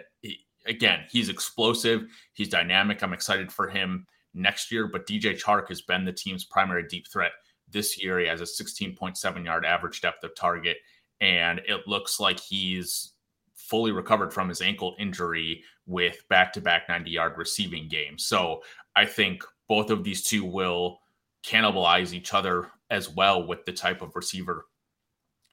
[0.66, 2.03] again, he's explosive.
[2.35, 3.03] He's dynamic.
[3.03, 4.87] I'm excited for him next year.
[4.87, 7.33] But DJ Chark has been the team's primary deep threat
[7.72, 8.18] this year.
[8.18, 10.78] He has a 16.7 yard average depth of target,
[11.20, 13.12] and it looks like he's
[13.54, 18.24] fully recovered from his ankle injury with back to back 90 yard receiving games.
[18.24, 18.62] So
[18.96, 21.00] I think both of these two will
[21.44, 24.66] cannibalize each other as well with the type of receiver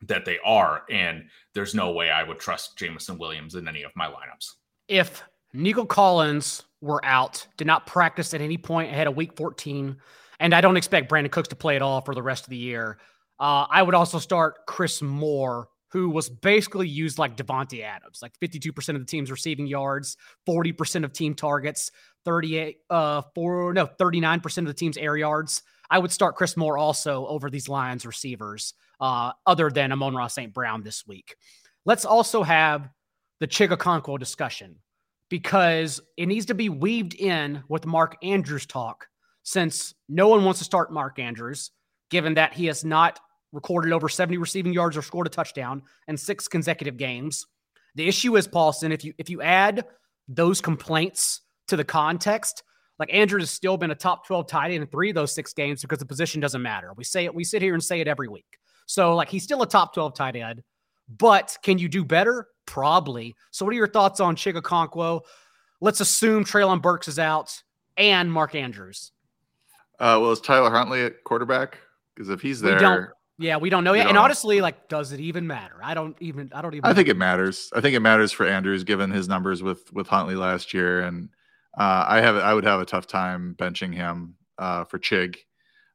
[0.01, 0.83] that they are.
[0.89, 4.53] And there's no way I would trust Jameson Williams in any of my lineups.
[4.87, 9.97] If Nico Collins were out, did not practice at any point ahead of week 14,
[10.39, 12.57] and I don't expect Brandin Cooks to play at all for the rest of the
[12.57, 12.97] year.
[13.39, 18.33] Uh, I would also start Chris Moore, who was basically used like Davante Adams, like
[18.39, 21.91] 52% of the team's receiving yards, 40% of team targets,
[22.25, 25.63] 38, uh, four, no, 39% of the team's air yards.
[25.89, 30.27] I would start Chris Moore also over these Lions receivers, uh, other than Amon Ra
[30.27, 30.53] St.
[30.53, 31.35] Brown this week.
[31.85, 32.89] Let's also have
[33.39, 34.77] the Chig Okonkwo discussion
[35.29, 39.07] because it needs to be weaved in with Mark Andrews talk
[39.47, 41.71] since no one wants to start Mark Andrews,
[42.09, 43.17] given that he has not
[43.53, 47.45] recorded over 70 receiving yards or scored a touchdown in six consecutive games.
[47.95, 49.85] The issue is, Paulsen, if you if you add
[50.27, 52.63] those complaints to the context,
[52.99, 55.53] like Andrews has still been a top 12 tight end in three of those six
[55.53, 56.91] games because the position doesn't matter.
[56.97, 58.57] We say it, we sit here and say it every week.
[58.85, 60.61] So like he's still a top 12 tight end,
[61.07, 62.47] but can you do better?
[62.65, 63.33] Probably.
[63.51, 65.21] So what are your thoughts on Chig Okonkwo?
[65.79, 67.63] Let's assume Treylon Burks is out
[67.95, 69.13] and Mark Andrews.
[69.99, 71.79] Uh, well, is Tyler Huntley at quarterback?
[72.13, 74.07] Because if he's there, yeah, we don't know yet.
[74.07, 75.75] And honestly, like, does it even matter?
[75.83, 76.51] I don't even.
[76.53, 76.89] I don't even.
[76.89, 77.69] I think it matters.
[77.75, 81.29] I think it matters for Andrews given his numbers with with Huntley last year, and
[81.77, 85.37] uh, I have I would have a tough time benching him uh, for Chig.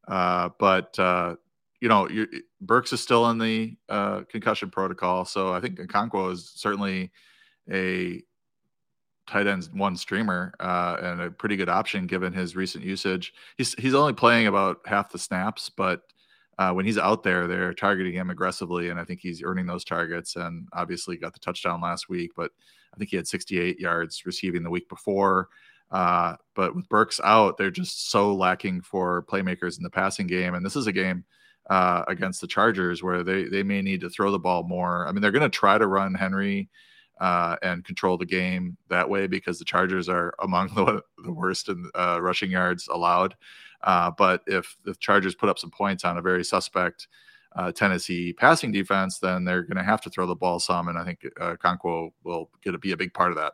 [0.07, 1.35] Uh, but uh,
[1.81, 2.09] you know,
[2.61, 7.11] Burks is still in the uh, concussion protocol, so I think Okonkwo is certainly
[7.71, 8.23] a
[9.33, 13.33] tight ends one streamer uh, and a pretty good option given his recent usage.
[13.57, 16.03] He's he's only playing about half the snaps, but
[16.59, 19.85] uh, when he's out there, they're targeting him aggressively, and I think he's earning those
[19.85, 20.37] targets.
[20.37, 22.51] And obviously, got the touchdown last week, but
[22.95, 25.49] I think he had 68 yards receiving the week before.
[25.91, 30.55] Uh, but with Burks out, they're just so lacking for playmakers in the passing game,
[30.55, 31.25] and this is a game
[31.71, 35.09] uh, against the Chargers, where they they may need to throw the ball more.
[35.09, 36.69] I mean, they're going to try to run Henry
[37.23, 41.69] uh, and control the game that way because the Chargers are among the, the worst
[41.69, 43.37] in uh, rushing yards allowed.
[43.85, 47.07] Uh, but if the Chargers put up some points on a very suspect
[47.55, 50.99] uh, Tennessee passing defense, then they're going to have to throw the ball some, and
[50.99, 53.53] I think uh, Okonkwo will get to be a big part of that.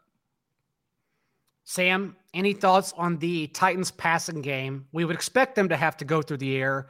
[1.64, 4.86] Sam, any thoughts on the Titans passing game?
[4.92, 6.88] We would expect them to have to go through the air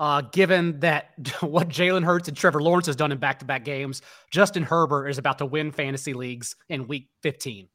[0.00, 1.10] uh, given that
[1.42, 5.08] what Jalen Hurts and Trevor Lawrence has done in back to back games, Justin Herbert
[5.08, 7.68] is about to win fantasy leagues in week 15.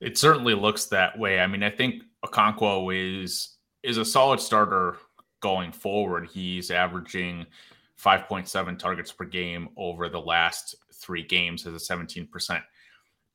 [0.00, 1.38] It certainly looks that way.
[1.38, 4.96] I mean, I think Okonkwo is is a solid starter
[5.40, 6.28] going forward.
[6.32, 7.46] He's averaging
[8.02, 12.62] 5.7 targets per game over the last three games as a 17%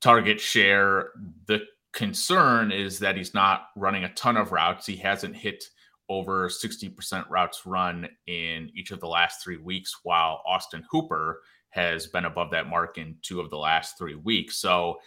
[0.02, 1.12] target share.
[1.48, 1.62] The
[1.93, 4.86] concern is that he's not running a ton of routes.
[4.86, 5.65] He hasn't hit
[6.13, 12.08] over 60% routes run in each of the last three weeks, while Austin Hooper has
[12.08, 14.58] been above that mark in two of the last three weeks.
[14.58, 14.99] So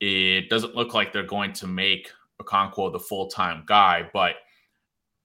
[0.00, 4.08] it doesn't look like they're going to make Okonkwo the full time guy.
[4.12, 4.36] But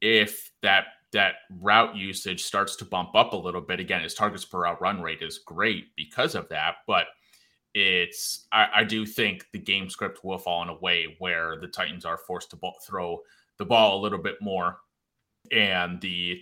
[0.02, 4.44] if that that route usage starts to bump up a little bit, again, his targets
[4.44, 6.78] per route run rate is great because of that.
[6.88, 7.06] But
[7.74, 11.68] it's I, I do think the game script will fall in a way where the
[11.68, 13.20] Titans are forced to throw
[13.58, 14.80] the ball a little bit more
[15.54, 16.42] and the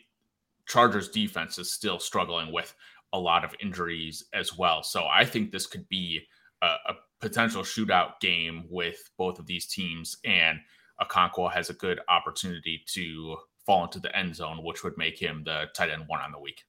[0.67, 2.73] Chargers defense is still struggling with
[3.13, 4.83] a lot of injuries as well.
[4.83, 6.21] So I think this could be
[6.61, 10.59] a, a potential shootout game with both of these teams, and
[11.01, 15.43] Okonkwo has a good opportunity to fall into the end zone, which would make him
[15.43, 16.63] the tight end one on the week.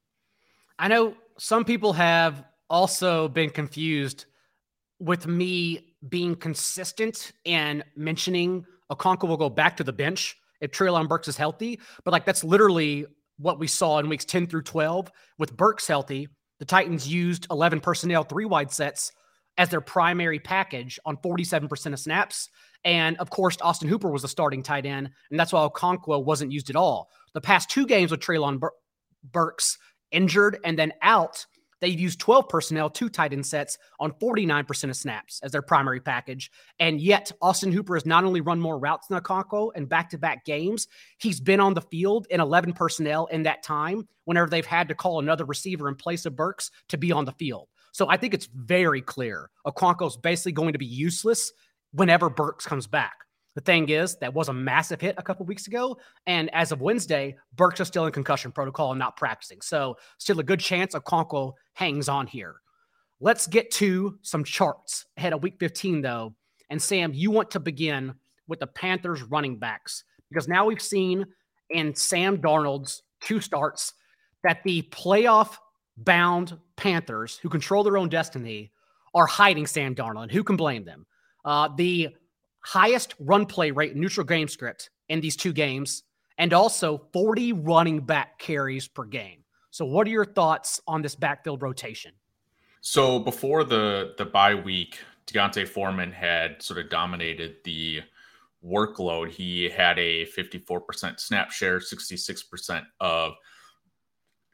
[0.79, 4.27] I know some people have also been confused
[4.99, 11.09] with me being consistent and mentioning Okonkwo will go back to the bench if Treylon
[11.09, 11.79] Burks is healthy.
[12.05, 13.05] But like that's literally
[13.39, 15.11] what we saw in weeks 10 through 12.
[15.39, 19.13] With Burks healthy, the Titans used 11 personnel, three wide sets
[19.59, 22.49] as their primary package on 47% of snaps.
[22.85, 26.53] And of course, Austin Hooper was the starting tight end, and that's why Okonkwo wasn't
[26.53, 27.11] used at all.
[27.35, 28.73] The past two games with Treylon Bur-
[29.31, 29.79] Burks
[30.11, 31.45] injured and then out,
[31.83, 36.01] They've used 12 personnel, two tight end sets on 49% of snaps as their primary
[36.01, 36.49] package.
[36.79, 40.19] And yet, Austin Hooper has not only run more routes than Okonkwo in back to
[40.19, 40.87] back games,
[41.19, 44.95] he's been on the field in 11 personnel in that time whenever they've had to
[44.95, 47.69] call another receiver in place of Burks to be on the field.
[47.91, 51.53] So I think it's very clear Okonkwo's basically going to be useless
[51.93, 53.15] whenever Burks comes back.
[53.55, 55.99] The thing is, that was a massive hit a couple weeks ago.
[56.27, 59.61] And as of Wednesday, Burks is still in concussion protocol and not practicing.
[59.61, 62.57] So, still a good chance Okonkwo hangs on here.
[63.21, 66.35] Let's get to some charts ahead of week 15, though.
[66.71, 68.15] And Sam, you want to begin
[68.49, 71.27] with the Panthers running backs because now we've seen
[71.71, 73.93] in Sam Darnold's two starts
[74.43, 75.57] that the playoff
[75.99, 78.73] bound Panthers, who control their own destiny,
[79.15, 80.33] are hiding Sam Darnold.
[80.33, 81.07] Who can blame them?
[81.45, 82.09] Uh, the
[82.63, 86.05] highest run play rate neutral game script in these two games,
[86.39, 89.45] and also 40 running back carries per game.
[89.71, 92.13] So, what are your thoughts on this backfield rotation?
[92.81, 98.03] So, before the the bye week, D'Onta Foreman had sort of dominated the
[98.65, 99.31] workload.
[99.31, 103.33] He had a 54% snap share, 66% of,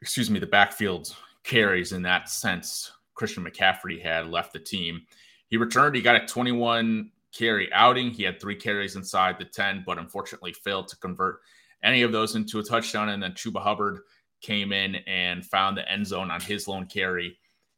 [0.01, 2.91] excuse me, the backfield carries in that sense.
[3.13, 5.01] Christian McCaffrey had left the team.
[5.47, 5.95] He returned.
[5.95, 8.11] He got a 21 carry outing.
[8.11, 11.39] He had three carries inside the 10, but unfortunately failed to convert
[11.83, 13.09] any of those into a touchdown.
[13.09, 13.99] And then Chuba Hubbard
[14.41, 17.37] came in and found the end zone on his lone carry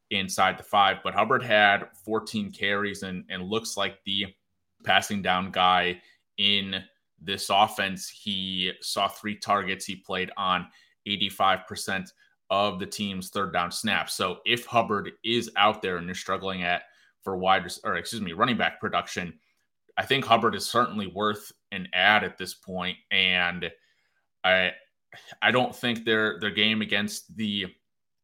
[0.09, 0.97] inside the five.
[1.03, 4.27] But Hubbard had 14 carries and, and looks like the
[4.83, 6.01] passing down guy
[6.37, 6.83] in
[7.21, 8.09] this offense.
[8.09, 9.85] He saw three targets.
[9.85, 10.67] He played on
[11.07, 12.11] 85%
[12.49, 14.13] of the team's third down snaps.
[14.13, 16.83] So if Hubbard is out there and you're struggling at
[17.21, 19.33] for wide or excuse me running back production.
[20.01, 23.69] I think Hubbard is certainly worth an ad at this point, and
[24.43, 24.71] I
[25.43, 27.67] I don't think their their game against the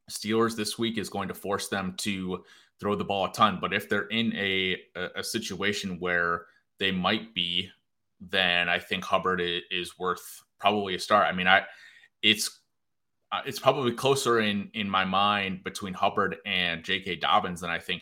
[0.09, 2.43] Steelers this week is going to force them to
[2.79, 3.59] throw the ball a ton.
[3.61, 6.45] But if they're in a a, situation where
[6.79, 7.69] they might be,
[8.19, 9.39] then I think Hubbard
[9.69, 11.27] is worth probably a start.
[11.27, 11.61] I mean, I
[12.23, 12.59] it's
[13.31, 17.17] uh, it's probably closer in in my mind between Hubbard and J.K.
[17.17, 18.01] Dobbins than I think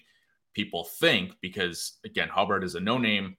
[0.54, 3.36] people think because again, Hubbard is a no name.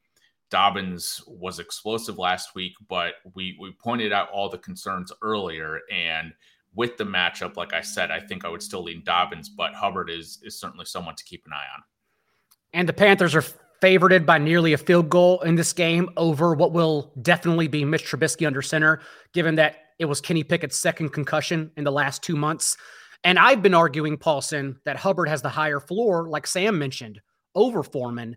[0.50, 6.32] Dobbins was explosive last week, but we we pointed out all the concerns earlier and
[6.74, 10.10] with the matchup, like I said, I think I would still lean Dobbins, but Hubbard
[10.10, 11.82] is is certainly someone to keep an eye on.
[12.72, 13.44] And the Panthers are
[13.80, 18.04] favored by nearly a field goal in this game over what will definitely be Mitch
[18.04, 19.00] Trubisky under center,
[19.32, 22.76] given that it was Kenny Pickett's second concussion in the last two months.
[23.24, 27.20] And I've been arguing, Paulsen, that Hubbard has the higher floor, like Sam mentioned,
[27.54, 28.36] over Foreman,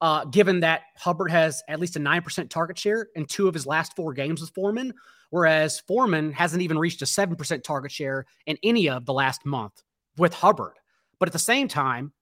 [0.00, 3.66] uh, given that Hubbard has at least a 9% target share in two of his
[3.66, 4.92] last four games with Foreman,
[5.30, 9.82] whereas Foreman hasn't even reached a 7% target share in any of the last month
[10.16, 10.74] with Hubbard.
[11.18, 12.12] But at the same time,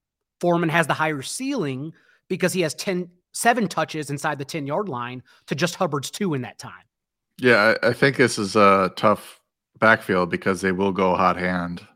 [0.40, 1.92] Foreman has the higher ceiling
[2.28, 6.34] because he has 10, seven touches inside the 10 yard line to just Hubbard's two
[6.34, 6.72] in that time.
[7.38, 9.40] Yeah, I, I think this is a tough
[9.78, 11.86] backfield because they will go hot hand.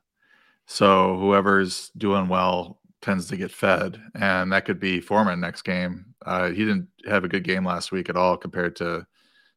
[0.67, 6.07] So whoever's doing well tends to get fed, and that could be Foreman next game.
[6.27, 9.07] Uh, he didn't have a good game last week at all compared to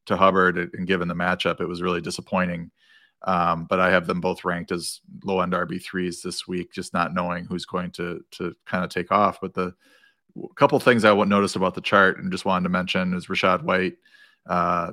[0.06, 2.72] to Hubbard, and given the matchup, it was really disappointing.
[3.26, 6.94] Um, but I have them both ranked as low end RB threes this week, just
[6.94, 9.40] not knowing who's going to to kind of take off.
[9.42, 9.74] But the
[10.56, 13.98] couple things I noticed about the chart and just wanted to mention is Rachaad White
[14.48, 14.92] uh,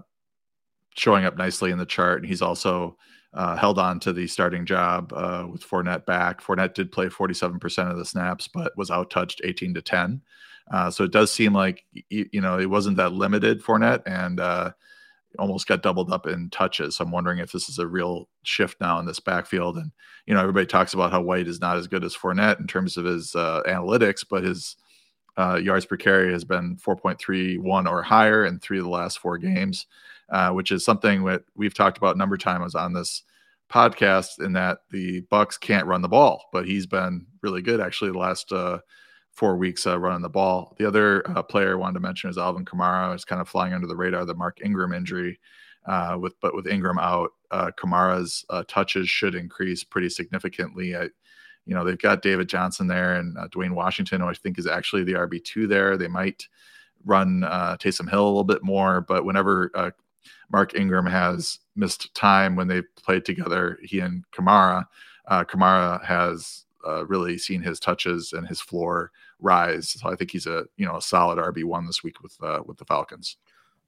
[0.96, 2.96] showing up nicely in the chart, and he's also
[3.32, 6.42] uh, held on to the starting job uh, with Fournette back.
[6.42, 10.20] Fournette did play 47% of the snaps, but was out touched 18 to 10.
[10.72, 14.70] Uh, so it does seem like you, know it wasn't that limited Fournette, and uh,
[15.38, 16.96] almost got doubled up in touches.
[16.96, 19.78] So I'm wondering if this is a real shift now in this backfield.
[19.78, 19.90] And
[20.26, 22.96] you know everybody talks about how White is not as good as Fournette in terms
[22.96, 24.76] of his uh, analytics, but his
[25.38, 29.86] yards per carry has been 4.31 or higher in three of the last four games
[30.30, 33.22] uh, which is something that we've talked about a number of times on this
[33.70, 34.40] podcast.
[34.44, 38.18] In that the Bucs can't run the ball, but he's been really good actually the
[38.18, 38.78] last uh,
[39.30, 40.74] four weeks uh, running the ball.
[40.78, 43.14] The other uh, player I wanted to mention is Alvin Kamara.
[43.14, 44.24] Is kind of flying under the radar.
[44.24, 45.38] The Mark Ingram injury.
[45.86, 50.94] Uh, with but with Ingram out, Kamara's touches should increase pretty significantly.
[50.94, 51.08] I,
[51.66, 54.66] you know, they've got David Johnson there and uh, Dwayne Washington, who I think is
[54.66, 55.96] actually the RB two there.
[55.96, 56.48] They might
[57.04, 59.90] run uh, Taysom Hill a little bit more, but whenever uh,
[60.50, 63.78] Mark Ingram has missed time when they played together.
[63.82, 64.84] He and Kamara.
[65.26, 69.90] Uh, Kamara has uh, really seen his touches and his floor rise.
[69.90, 72.60] So I think he's a you know a solid RB one this week with uh,
[72.66, 73.36] with the Falcons.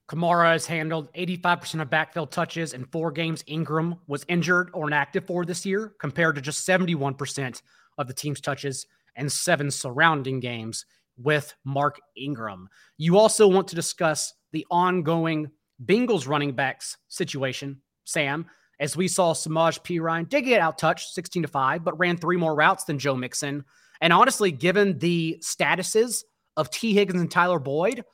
[0.08, 3.42] Kamara has handled 85% of backfield touches in four games.
[3.46, 7.62] Ingram was injured or inactive for this year, compared to just 71%
[7.96, 10.84] of the team's touches and seven surrounding games
[11.16, 12.68] with Mark Ingram.
[12.98, 15.50] You also want to discuss the ongoing
[15.84, 18.46] Bengals running backs situation, Sam,
[18.80, 22.36] as we saw Samaje Perine did get out touched 16 to 5, but ran three
[22.36, 23.64] more routes than Joe Mixon.
[24.00, 26.24] And honestly, given the statuses
[26.56, 28.04] of Tee Higgins and Tyler Boyd,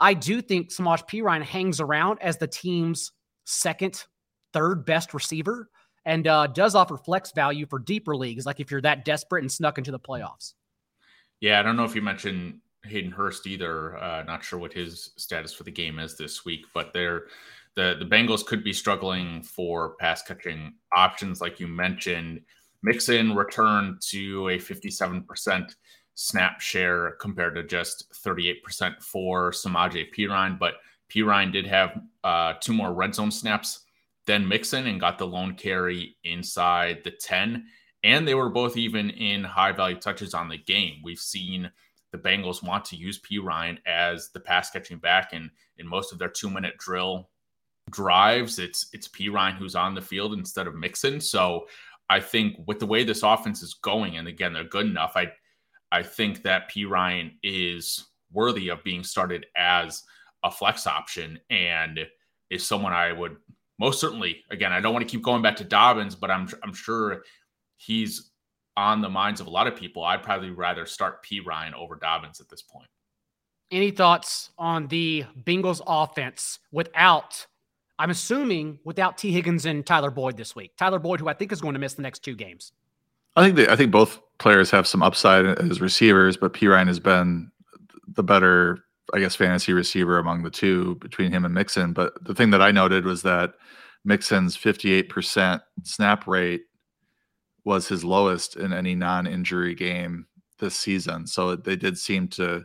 [0.00, 3.12] I do think Samaje Perine hangs around as the team's
[3.44, 4.04] second,
[4.52, 5.68] third best receiver
[6.04, 9.52] and uh, does offer flex value for deeper leagues, like if you're that desperate and
[9.52, 10.54] snuck into the playoffs.
[11.40, 13.96] Yeah, I don't know if you mentioned Hayden Hurst either.
[13.96, 17.24] Uh, not sure what his status for the game is this week, but they're
[17.74, 22.40] the the Bengals could be struggling for pass catching options, like you mentioned.
[22.82, 25.74] Mixon returned to a 57%
[26.14, 30.74] snap share compared to just 38% for Samaje Perine, but
[31.12, 33.84] Perine did have uh, two more red zone snaps
[34.26, 37.64] than Mixon and got the lone carry inside the 10.
[38.04, 41.00] And they were both even in high value touches on the game.
[41.02, 41.70] We've seen
[42.12, 46.18] the Bengals want to use Perine as the pass catching back, and in most of
[46.18, 47.30] their two minute drill
[47.90, 51.20] drives, it's it's Perine who's on the field instead of Mixon.
[51.20, 51.66] So
[52.10, 55.32] I think with the way this offense is going, and again they're good enough, I
[55.90, 60.02] I think that Perine is worthy of being started as
[60.44, 62.00] a flex option and
[62.50, 63.36] is someone I would
[63.78, 64.44] most certainly.
[64.50, 67.22] Again, I don't want to keep going back to Dobbins, but I'm I'm sure
[67.76, 68.30] he's
[68.78, 72.40] on the minds of a lot of people, I'd probably rather start Perine over Dobbins
[72.40, 72.86] at this point.
[73.72, 77.44] Any thoughts on the Bengals offense without,
[77.98, 80.76] I'm assuming, without Tee Higgins and Tyler Boyd this week?
[80.76, 82.72] Tyler Boyd, who I think is going to miss the next two games.
[83.34, 87.00] I think they, I think both players have some upside as receivers, but Perine has
[87.00, 87.50] been
[88.06, 91.92] the better, I guess, fantasy receiver among the two between him and Mixon.
[91.92, 93.54] But the thing that I noted was that
[94.04, 96.62] Mixon's 58% snap rate
[97.68, 100.24] was his lowest in any non-injury game
[100.58, 101.26] this season.
[101.26, 102.64] So they did seem to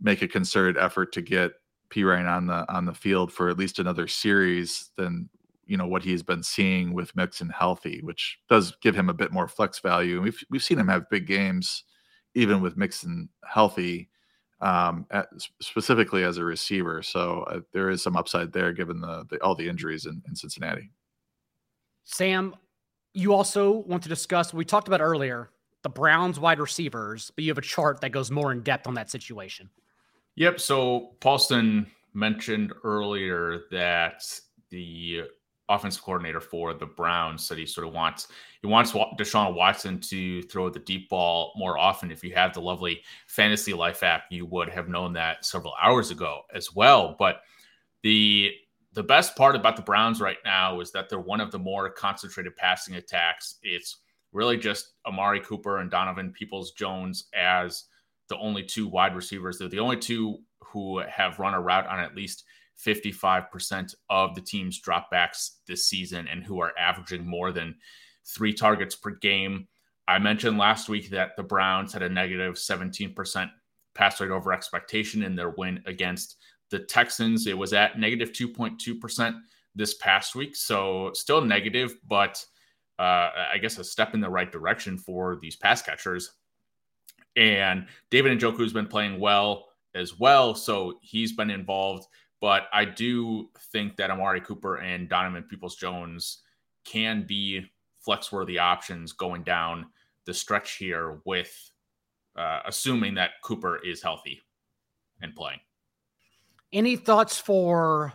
[0.00, 1.50] make a concerted effort to get
[1.90, 5.28] Perine on the on the field for at least another series than
[5.66, 9.32] you know what he's been seeing with Mixon healthy, which does give him a bit
[9.32, 10.14] more flex value.
[10.14, 11.82] And we've we've seen him have big games
[12.34, 14.08] even with Mixon healthy,
[14.60, 15.26] um, at,
[15.60, 17.02] specifically as a receiver.
[17.02, 20.36] So uh, there is some upside there given the, the all the injuries in, in
[20.36, 20.92] Cincinnati.
[22.04, 22.54] Sam,
[23.14, 25.50] you also want to discuss, we talked about earlier,
[25.82, 28.94] the Browns wide receivers, but you have a chart that goes more in depth on
[28.94, 29.68] that situation.
[30.36, 30.60] Yep.
[30.60, 34.22] So Paulsen mentioned earlier that
[34.70, 35.22] the
[35.68, 38.28] offensive coordinator for the Browns, said he sort of wants
[38.60, 42.10] he wants Deshaun Watson to throw the deep ball more often.
[42.10, 46.10] If you have the lovely Fantasy Life app, you would have known that several hours
[46.10, 47.16] ago as well.
[47.18, 47.40] But
[48.02, 48.52] the
[48.94, 51.88] the best part about the Browns right now is that they're one of the more
[51.90, 53.58] concentrated passing attacks.
[53.62, 53.98] It's
[54.32, 57.84] really just Amari Cooper and Donovan Peoples Jones as
[58.28, 59.58] the only two wide receivers.
[59.58, 62.44] They're the only two who have run a route on at least
[62.84, 67.74] 55% of the team's dropbacks this season and who are averaging more than
[68.24, 69.68] three targets per game.
[70.08, 73.50] I mentioned last week that the Browns had a negative 17%
[73.94, 76.36] pass rate over expectation in their win against
[76.72, 77.46] the Texans.
[77.46, 79.40] It was at negative 2.2%
[79.76, 80.56] this past week.
[80.56, 82.44] So still negative, but
[82.98, 86.32] uh, I guess a step in the right direction for these pass catchers.
[87.36, 90.54] And David Njoku's been playing well as well.
[90.54, 92.06] So he's been involved.
[92.40, 96.38] But I do think that Amari Cooper and Donovan Peoples Jones
[96.84, 97.64] can be
[98.00, 99.86] flex worthy options going down
[100.24, 101.70] the stretch here with
[102.36, 104.40] uh, assuming that Cooper is healthy
[105.20, 105.60] and playing.
[106.72, 108.12] Any thoughts for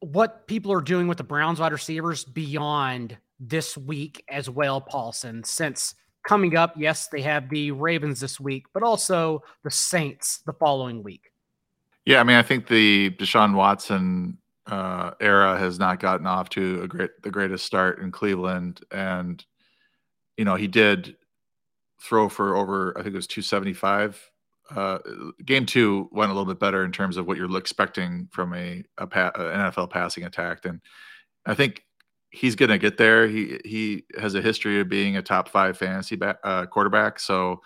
[0.00, 5.44] what people are doing with the Browns wide receivers beyond this week as well, Paulsen?
[5.46, 5.94] Since
[6.26, 11.02] coming up, yes, they have the Ravens this week, but also the Saints the following
[11.02, 11.32] week.
[12.04, 16.82] Yeah, I mean, I think the Deshaun Watson uh, era has not gotten off to
[16.82, 19.44] a great the greatest start in Cleveland, and
[20.36, 21.16] you know he did
[22.00, 24.30] throw for over I think it was 275
[24.74, 24.98] uh,
[25.44, 28.82] game two went a little bit better in terms of what you're expecting from a,
[28.98, 30.80] a pa- an NFL passing attack, and
[31.44, 31.84] I think
[32.30, 33.28] he's going to get there.
[33.28, 37.60] He he has a history of being a top five fantasy ba- uh, quarterback, so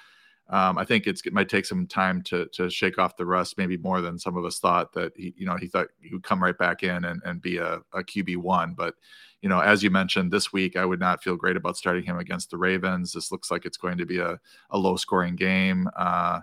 [0.49, 3.77] um, I think it might take some time to to shake off the rust, maybe
[3.77, 6.43] more than some of us thought that he you know he thought he would come
[6.43, 8.95] right back in and, and be a, a QB one, but
[9.43, 12.19] you know, as you mentioned this week, I would not feel great about starting him
[12.19, 13.13] against the Ravens.
[13.13, 14.39] This looks like it's going to be a,
[14.71, 15.89] a low scoring game.
[15.97, 16.41] Uh,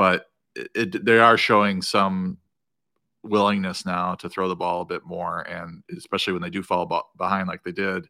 [0.00, 2.38] but it, it, they are showing some
[3.22, 7.10] willingness now to throw the ball a bit more, and especially when they do fall
[7.18, 8.08] behind like they did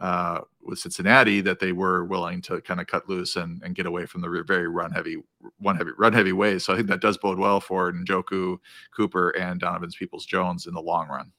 [0.00, 3.84] uh, with Cincinnati, that they were willing to kind of cut loose and, and get
[3.84, 5.18] away from the very run heavy,
[5.58, 6.64] one heavy, run heavy ways.
[6.64, 8.56] So I think that does bode well for Njoku,
[8.96, 11.30] Cooper, and Donovan's Peoples Jones in the long run.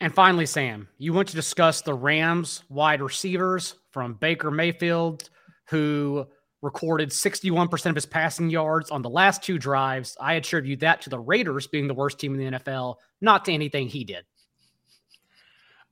[0.00, 5.30] And finally, Sam, you want to discuss the Rams wide receivers from Baker Mayfield,
[5.66, 6.26] who
[6.62, 10.16] recorded 61% of his passing yards on the last two drives.
[10.20, 13.52] I attribute that to the Raiders being the worst team in the NFL, not to
[13.52, 14.24] anything he did.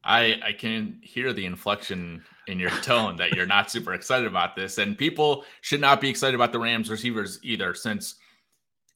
[0.03, 4.57] I I can hear the inflection in your tone that you're not super excited about
[4.57, 8.15] this, and people should not be excited about the Rams receivers either, since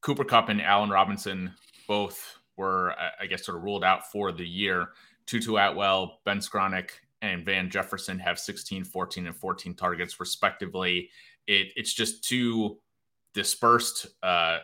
[0.01, 1.53] Cooper Kupp and Allen Robinson
[1.87, 4.89] both were, I guess, sort of ruled out for the year.
[5.27, 6.91] Tutu Atwell, Ben Skowronek,
[7.23, 11.11] and Van Jefferson have 16, 14, and 14 targets respectively
[11.47, 12.79] it, it's just too
[13.33, 14.07] dispersed.
[14.23, 14.59] Uh,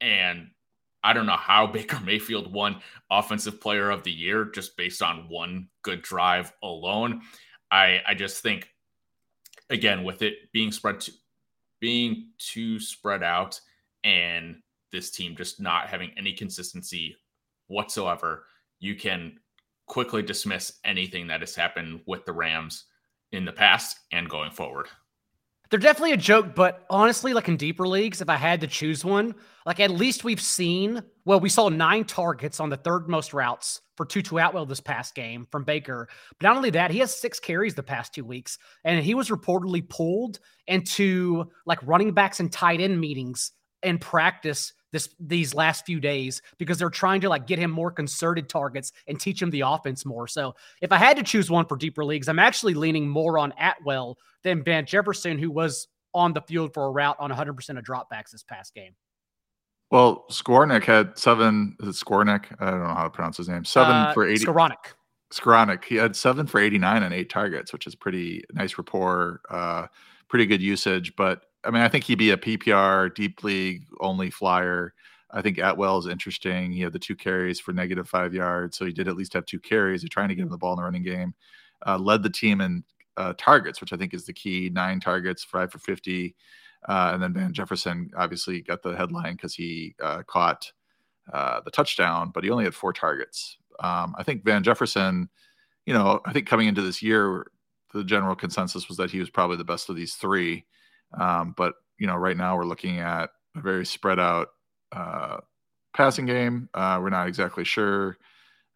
[0.00, 0.50] and
[1.02, 2.80] I don't know how Baker Mayfield won
[3.10, 7.22] Offensive Player of the Year just based on one good drive alone.
[7.70, 8.68] I I just think
[9.70, 11.12] again with it being spread to
[11.80, 13.60] being too spread out
[14.04, 14.56] and
[14.92, 17.16] this team just not having any consistency
[17.66, 18.46] whatsoever,
[18.78, 19.38] you can
[19.86, 22.84] quickly dismiss anything that has happened with the Rams
[23.32, 24.86] in the past and going forward.
[25.70, 29.04] They're definitely a joke, but honestly, like in deeper leagues, if I had to choose
[29.04, 33.34] one, like at least we've seen, well, we saw nine targets on the third most
[33.34, 36.08] routes for Tutu Atwell this past game from Baker.
[36.38, 39.28] But not only that, he has six carries the past two weeks, and he was
[39.28, 40.38] reportedly pulled
[40.68, 43.52] into like running backs and tight end meetings
[43.82, 47.90] and practice this these last few days because they're trying to like get him more
[47.90, 50.26] concerted targets and teach him the offense more.
[50.26, 53.52] So if I had to choose one for deeper leagues, I'm actually leaning more on
[53.58, 57.84] Atwell than Van Jefferson, who was on the field for a route on 100% of
[57.84, 58.94] dropbacks this past game.
[59.90, 61.76] Well, Skowronek had seven.
[61.80, 62.44] Is it Skowronek?
[62.58, 63.64] I don't know how to pronounce his name.
[63.64, 64.44] Seven uh, for 80.
[64.46, 64.94] Skowronek.
[65.32, 65.84] Skowronek.
[65.84, 69.86] He had seven for 89 and eight targets, which is pretty nice rapport, uh,
[70.28, 71.14] pretty good usage.
[71.16, 74.94] But I mean, I think he'd be a PPR deep league only flyer.
[75.32, 76.70] I think Atwell is interesting.
[76.70, 79.44] He had the two carries for negative five yards, so he did at least have
[79.44, 80.02] two carries.
[80.02, 81.34] They're trying to get him the ball in the running game.
[81.84, 82.84] Uh, led the team in
[83.16, 84.70] uh, targets, which I think is the key.
[84.72, 86.36] Nine targets, five for fifty,
[86.88, 90.70] uh, and then Van Jefferson obviously got the headline because he uh, caught
[91.32, 93.58] uh, the touchdown, but he only had four targets.
[93.80, 95.28] Um, I think Van Jefferson,
[95.84, 97.46] you know, I think coming into this year,
[97.92, 100.64] the general consensus was that he was probably the best of these three.
[101.14, 104.48] Um, but you know, right now we're looking at a very spread out
[104.92, 105.38] uh,
[105.94, 106.68] passing game.
[106.74, 108.18] Uh, we're not exactly sure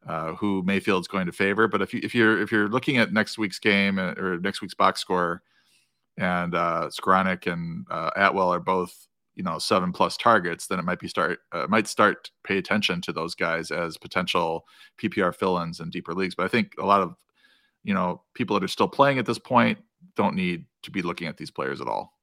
[0.07, 1.69] uh, who Mayfield's going to favor.
[1.69, 4.63] But if you if you're if you're looking at next week's game uh, or next
[4.63, 5.43] week's box score,
[6.17, 10.85] and uh, Skowronek and uh, Atwell are both you know seven plus targets, then it
[10.85, 14.65] might be start uh, might start pay attention to those guys as potential
[15.03, 16.35] PPR fill-ins in deeper leagues.
[16.35, 17.15] But I think a lot of
[17.85, 19.79] you know people that are still playing at this point
[20.17, 22.15] don't need to be looking at these players at all.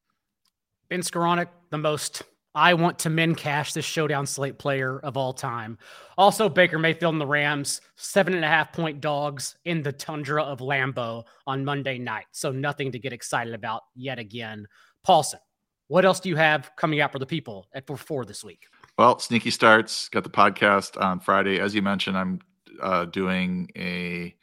[0.89, 2.23] Ben Skowronek, the most
[2.55, 5.77] I want to min cash this showdown slate player of all time.
[6.17, 10.41] Also, Baker Mayfield and the Rams, seven and a half point dogs in the tundra
[10.41, 12.25] of Lambeau on Monday night.
[12.31, 14.65] So, nothing to get excited about yet again.
[15.05, 15.39] Paulsen,
[15.87, 18.65] what else do you have coming out for the people at four this week?
[18.97, 20.09] Well, sneaky starts.
[20.09, 21.59] Got the podcast on Friday.
[21.59, 22.39] As you mentioned, I'm
[22.81, 24.35] uh, doing a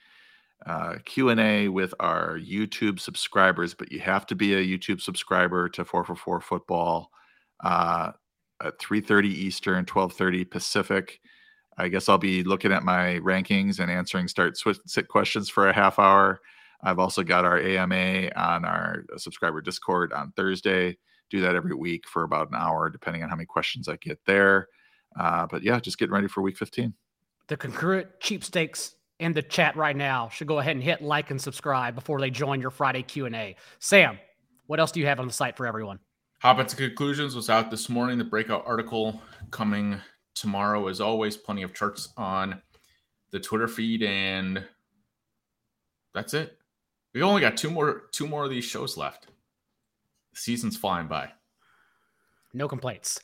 [0.67, 5.85] uh, q&a with our youtube subscribers but you have to be a youtube subscriber to
[5.85, 7.11] 4for4 football
[7.63, 8.13] uh,
[8.63, 11.21] at 3.30 eastern 12.30 pacific.
[11.77, 15.69] I guess i'll be looking at my rankings and answering start switch sit questions for
[15.69, 16.41] a half hour.
[16.83, 20.97] I've also got our ama on our subscriber discord on thursday.
[21.31, 24.21] Do that every week for about an hour depending on how many questions i get
[24.25, 24.69] there.
[25.19, 26.95] Uh, but yeah just getting ready for week 15
[27.49, 28.95] the concurrent cheap stakes
[29.25, 32.31] in the chat right now should go ahead and hit like and subscribe before they
[32.31, 34.19] join your friday q&a sam
[34.67, 35.99] what else do you have on the site for everyone
[36.45, 38.19] Hoppen to Conclusions was out this morning.
[38.19, 39.19] The breakout article
[39.51, 39.99] coming
[40.35, 41.39] tomorrow, as always.
[41.39, 42.61] Plenty of charts on
[43.31, 44.63] the Twitter feed, and
[46.13, 46.59] that's it.
[47.15, 49.29] We only got two more two more of these shows left.
[50.35, 51.33] The season's flying by.
[52.53, 53.19] No complaints.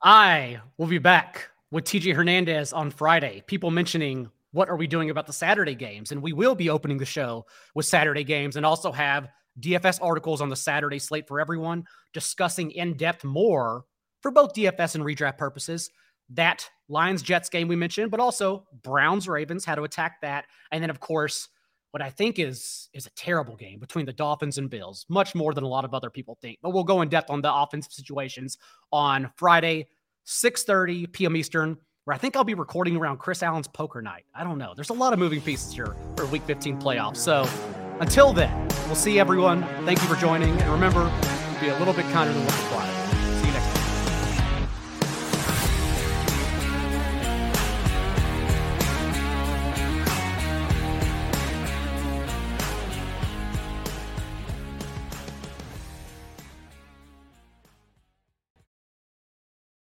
[0.00, 3.42] I will be back with TJ Hernandez on Friday.
[3.48, 6.98] People mentioning what are we doing about the Saturday games, and we will be opening
[6.98, 9.28] the show with Saturday games, and also have
[9.60, 13.84] DFS articles on the Saturday slate for everyone, discussing in depth more
[14.20, 15.90] for both DFS and redraft purposes.
[16.32, 20.46] That Lions Jets game we mentioned, but also Browns Ravens, how to attack that.
[20.70, 21.48] And then, of course,
[21.90, 25.54] what I think is is a terrible game between the Dolphins and Bills, much more
[25.54, 26.58] than a lot of other people think.
[26.62, 28.58] But we'll go in depth on the offensive situations
[28.92, 29.88] on Friday,
[30.24, 31.36] 6:30 p.m.
[31.36, 31.76] Eastern,
[32.10, 34.24] where I think I'll be recording around Chris Allen's poker night.
[34.34, 34.72] I don't know.
[34.74, 37.18] There's a lot of moving pieces here for Week 15 playoffs.
[37.18, 37.48] So
[38.00, 39.62] until then, we'll see everyone.
[39.84, 40.60] Thank you for joining.
[40.60, 41.04] And remember,
[41.60, 42.89] be a little bit kinder than what required.